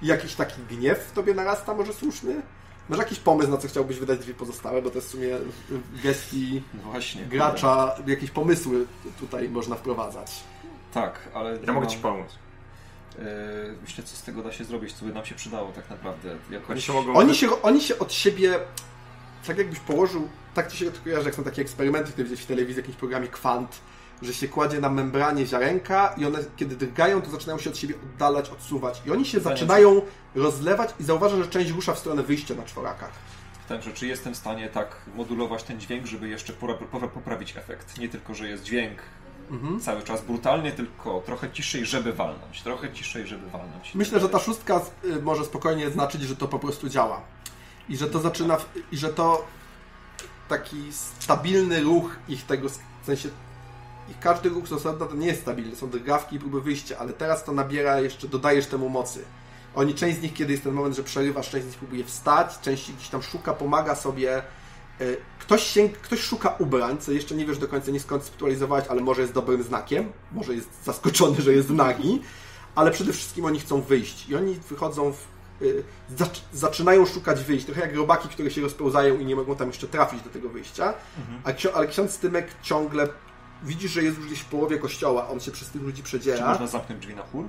[0.02, 2.42] i jakiś taki gniew w tobie narasta, może słuszny?
[2.89, 6.03] Masz jakiś pomysł, na co chciałbyś wydać dwie pozostałe, bo to jest w sumie w
[6.03, 7.24] gestii właśnie.
[7.24, 8.86] gracza, jakieś pomysły
[9.20, 10.32] tutaj można wprowadzać.
[10.95, 11.51] Tak, ale...
[11.51, 12.26] Ja mogę mam- ci pomóc.
[13.18, 13.22] E,
[13.82, 16.36] myślę, co z tego da się zrobić, co by nam się przydało tak naprawdę.
[16.51, 16.70] Jakoś...
[16.70, 17.14] Oni się mogą...
[17.14, 18.59] Oni się, oni się od siebie,
[19.47, 22.47] tak jakbyś położył, tak ci się to kojarzy, jak są takie eksperymenty, które widzisz w
[22.47, 23.80] telewizji, w jakimś programie Kwant,
[24.22, 27.94] że się kładzie na membranie ziarenka i one, kiedy drgają, to zaczynają się od siebie
[28.02, 29.02] oddalać, odsuwać.
[29.06, 30.02] I oni się zaczynają
[30.34, 33.10] rozlewać i zauważa, że część rusza w stronę wyjścia na czworakach.
[33.68, 36.52] Także czy jestem w stanie tak modulować ten dźwięk, żeby jeszcze
[37.14, 37.98] poprawić efekt?
[37.98, 38.98] Nie tylko, że jest dźwięk
[39.50, 39.80] Mhm.
[39.80, 42.62] cały czas brutalny, tylko trochę ciszej, żeby walnąć.
[42.62, 43.94] Trochę ciszej, żeby walnąć.
[43.94, 47.20] Myślę, że ta szóstka y, może spokojnie znaczyć, że to po prostu działa.
[47.88, 49.46] I że to zaczyna, w, i że to
[50.48, 52.68] taki stabilny ruch ich tego,
[53.02, 53.28] w sensie
[54.11, 57.12] ich każdy ruch z osobna to nie jest stabilny, są drgawki i próby wyjścia, ale
[57.12, 59.24] teraz to nabiera jeszcze, dodajesz temu mocy.
[59.74, 62.59] Oni, część z nich, kiedy jest ten moment, że przerywasz, część z nich próbuje wstać,
[62.62, 64.42] część gdzieś tam szuka, pomaga sobie.
[65.00, 69.00] Y, Ktoś, sięg, ktoś szuka ubrań, co jeszcze nie wiesz do końca, nie skonceptualizowałeś, ale
[69.00, 72.22] może jest dobrym znakiem, może jest zaskoczony, że jest nagi,
[72.74, 75.26] ale przede wszystkim oni chcą wyjść i oni wychodzą w,
[76.16, 79.88] zac- zaczynają szukać wyjść, trochę jak robaki, które się rozpełzają i nie mogą tam jeszcze
[79.88, 80.94] trafić do tego wyjścia,
[81.44, 83.09] ksio- ale ksiądz Tymek ciągle
[83.62, 86.48] widzi, że jest już gdzieś w połowie kościoła, on się przez tych ludzi Czy przedziera.
[86.48, 87.44] można zamknąć drzwi na chór?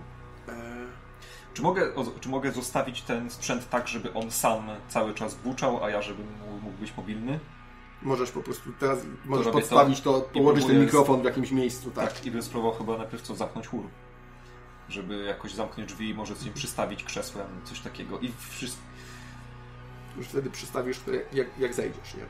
[0.48, 0.80] E,
[1.54, 5.84] Czy mogę, o- czy mogę zostawić ten sprzęt tak, żeby on sam cały czas buczał,
[5.84, 6.28] a ja żebym
[6.62, 7.40] mógł- być mobilny?
[8.02, 12.14] Możesz po prostu teraz możesz robię podstawić to, położyć ten mikrofon w jakimś miejscu, tak.
[12.14, 12.26] Tak.
[12.26, 13.84] I bym spróbował chyba najpierw co zamknąć chór.
[14.90, 18.20] Żeby jakoś zamknąć drzwi i może coś im przystawić krzesłem, coś takiego.
[18.20, 18.82] I wszystko.
[20.18, 22.24] Już wtedy przystawisz to jak, jak, jak zejdziesz, nie?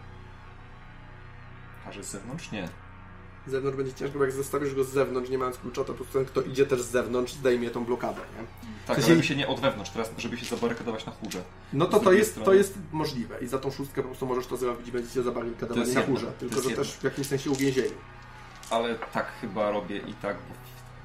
[1.87, 2.51] A że z zewnątrz?
[2.51, 2.69] Nie.
[3.49, 5.93] Z zewnątrz będzie ciężko, bo jak zostawisz go z zewnątrz, nie mając klucza, to po
[5.93, 8.45] prostu ten, kto idzie też z zewnątrz, zdejmie tą blokadę, nie?
[8.87, 11.43] Tak, W sensie- ale się nie od wewnątrz, teraz żeby się zabarykadować na chórze.
[11.73, 14.57] No to to jest, to jest możliwe i za tą szóstkę po prostu możesz to
[14.57, 16.83] zrobić i będziecie zabarykadowani na to tylko że jedno.
[16.83, 17.95] też w jakimś sensie uwięzieni.
[18.69, 20.55] Ale tak chyba robię i tak, bo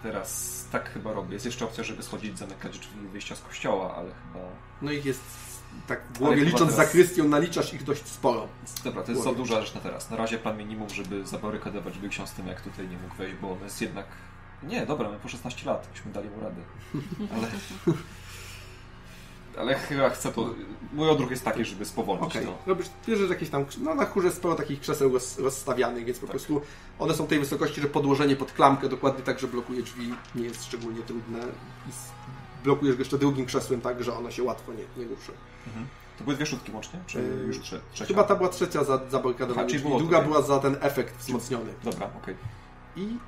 [0.03, 1.33] teraz tak chyba robię.
[1.35, 4.45] Jest jeszcze opcja, żeby schodzić, zamykać drzwi wyjścia z kościoła, ale chyba...
[4.83, 5.21] No ich jest
[5.87, 8.49] tak w głowie, licząc teraz- zakrystią, naliczasz ich dość sporo.
[8.85, 10.11] Dobra, to jest za duża rzecz na teraz.
[10.11, 13.53] Na razie plan minimum, żeby zabarykadować drzwi ksiądz tym, jak tutaj nie mógł wejść, bo
[13.53, 14.07] on jest jednak...
[14.63, 16.63] Nie, dobra, my po 16 lat, byśmy dali mu radę.
[17.37, 17.49] Ale...
[19.59, 20.55] Ale chyba chcę to...
[20.93, 22.59] Mój odruch jest taki, żeby spowolnić Okej, to.
[22.67, 26.27] robisz, bierzesz jakieś tam, no na chórze jest sporo takich krzeseł roz, rozstawianych, więc po
[26.27, 26.31] Tak.
[26.31, 26.61] prostu
[26.99, 30.65] one są tej wysokości, że podłożenie pod klamkę dokładnie tak, że blokuje drzwi, nie jest
[30.65, 31.39] szczególnie trudne
[31.89, 31.91] i
[32.65, 35.33] blokujesz go jeszcze drugim krzesłem tak, że ono się łatwo nie, nie ruszy.
[35.67, 35.87] Mhm.
[36.19, 37.01] To były dwie szóstki łącznie?
[37.07, 38.09] Czy Yy, już trze trzecia?
[38.09, 40.25] Chyba ta była trzecia za zabarykadowanie Aha, czyli druga tutaj.
[40.25, 41.73] była za ten efekt wzmocniony.
[41.85, 42.37] Dobra, okej.
[42.97, 43.19] I,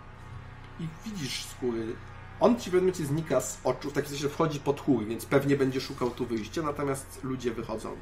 [0.80, 1.96] i widzisz skóry.
[2.40, 5.26] On ci w pewnym momencie znika z oczu, w takim sensie wchodzi pod chór, więc
[5.26, 7.96] pewnie będzie szukał tu wyjścia, natomiast ludzie wychodzą.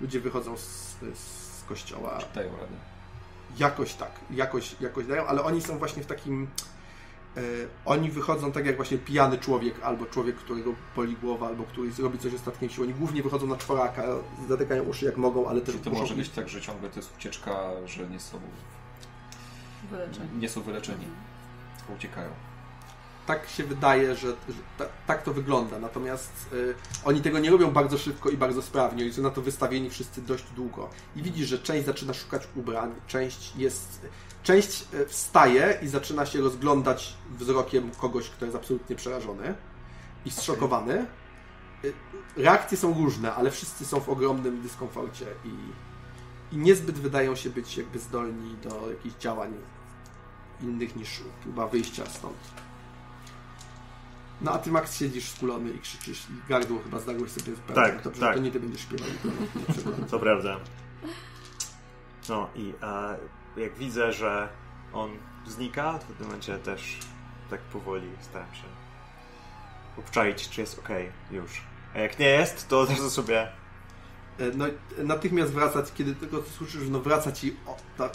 [0.00, 2.18] Ludzie wychodzą z, z kościoła.
[2.34, 2.76] Dają radę.
[3.58, 6.48] Jakoś tak, jakoś, jakoś dają, ale oni są właśnie w takim.
[7.36, 7.40] E,
[7.84, 12.18] oni wychodzą tak jak właśnie pijany człowiek, albo człowiek, którego boli głowa, albo który zrobi
[12.18, 12.84] coś ostatkiem sił.
[12.84, 14.04] Oni głównie wychodzą na czworaka,
[14.48, 16.96] zatykają uszy jak mogą, ale też Czy to muszą może być tak, że ciągle to
[16.96, 18.40] jest ucieczka, że nie są,
[19.90, 20.28] Wyleczenie.
[20.38, 21.04] nie są wyleczeni,
[21.78, 22.30] tylko uciekają.
[23.26, 25.78] Tak się wydaje, że, że ta, tak to wygląda.
[25.78, 29.04] Natomiast y, oni tego nie robią bardzo szybko i bardzo sprawnie.
[29.04, 30.90] Oni są na to wystawieni wszyscy dość długo.
[31.16, 34.00] I widzisz, że część zaczyna szukać ubrań, część jest.
[34.42, 39.54] Część y, wstaje i zaczyna się rozglądać wzrokiem kogoś, kto jest absolutnie przerażony
[40.24, 41.06] i zszokowany.
[41.84, 41.92] Y,
[42.36, 45.54] Reakcje są różne, ale wszyscy są w ogromnym dyskomforcie i,
[46.54, 49.54] i niezbyt wydają się być jakby zdolni do jakichś działań
[50.60, 52.36] innych niż próba wyjścia stąd.
[54.42, 58.02] No a ty Max siedzisz skulony i krzyczysz i gardło chyba zdarłeś sobie w Tak,
[58.02, 58.34] Dobrze, tak.
[58.34, 59.08] to nie ty będziesz śpiewał.
[60.10, 60.56] To prawda.
[62.28, 63.18] No i e,
[63.62, 64.48] jak widzę, że
[64.92, 65.10] on
[65.46, 66.98] znika, to w tym momencie też
[67.50, 68.64] tak powoli staram się
[69.98, 70.88] obczaić, czy jest ok
[71.30, 71.62] już.
[71.94, 73.42] A jak nie jest, to od razu sobie...
[74.38, 74.72] E, No i
[75.04, 78.10] natychmiast wracać, kiedy tylko słyszysz, no wraca ci o, ta,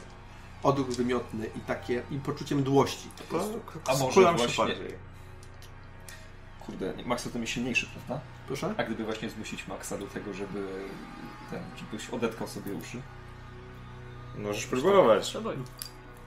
[0.63, 3.61] odruch wymiotny i takie, i poczucie mdłości po prostu.
[3.87, 5.06] A może właśnie- bardziej.
[6.67, 8.25] Kurde, Maxa to mi silniejszy, prawda?
[8.47, 8.73] Proszę?
[8.77, 10.67] A gdyby właśnie zmusić Maxa do tego, żeby
[11.51, 13.01] ten, żebyś odetkał sobie uszy.
[14.37, 15.33] Możesz próbować.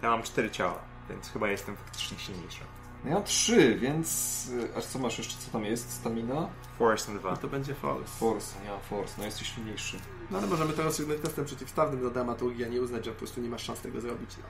[0.03, 0.79] Ja mam cztery ciała,
[1.11, 2.61] więc chyba jestem faktycznie silniejszy.
[3.05, 4.49] No ja mam trzy, więc...
[4.49, 5.39] y, Aż co masz jeszcze?
[5.39, 5.93] Co tam jest?
[5.93, 6.49] Stamina?
[6.79, 7.31] Force na dwa.
[7.31, 8.05] No to będzie false.
[8.19, 9.15] Force, ja mam force.
[9.19, 9.97] No jesteś silniejszy.
[10.31, 13.41] No ale możemy to rozstrzygnąć testem przeciwstawnym do dramaturgii, a nie uznać, że po prostu
[13.41, 14.31] nie masz szans tego zrobić.
[14.39, 14.45] No.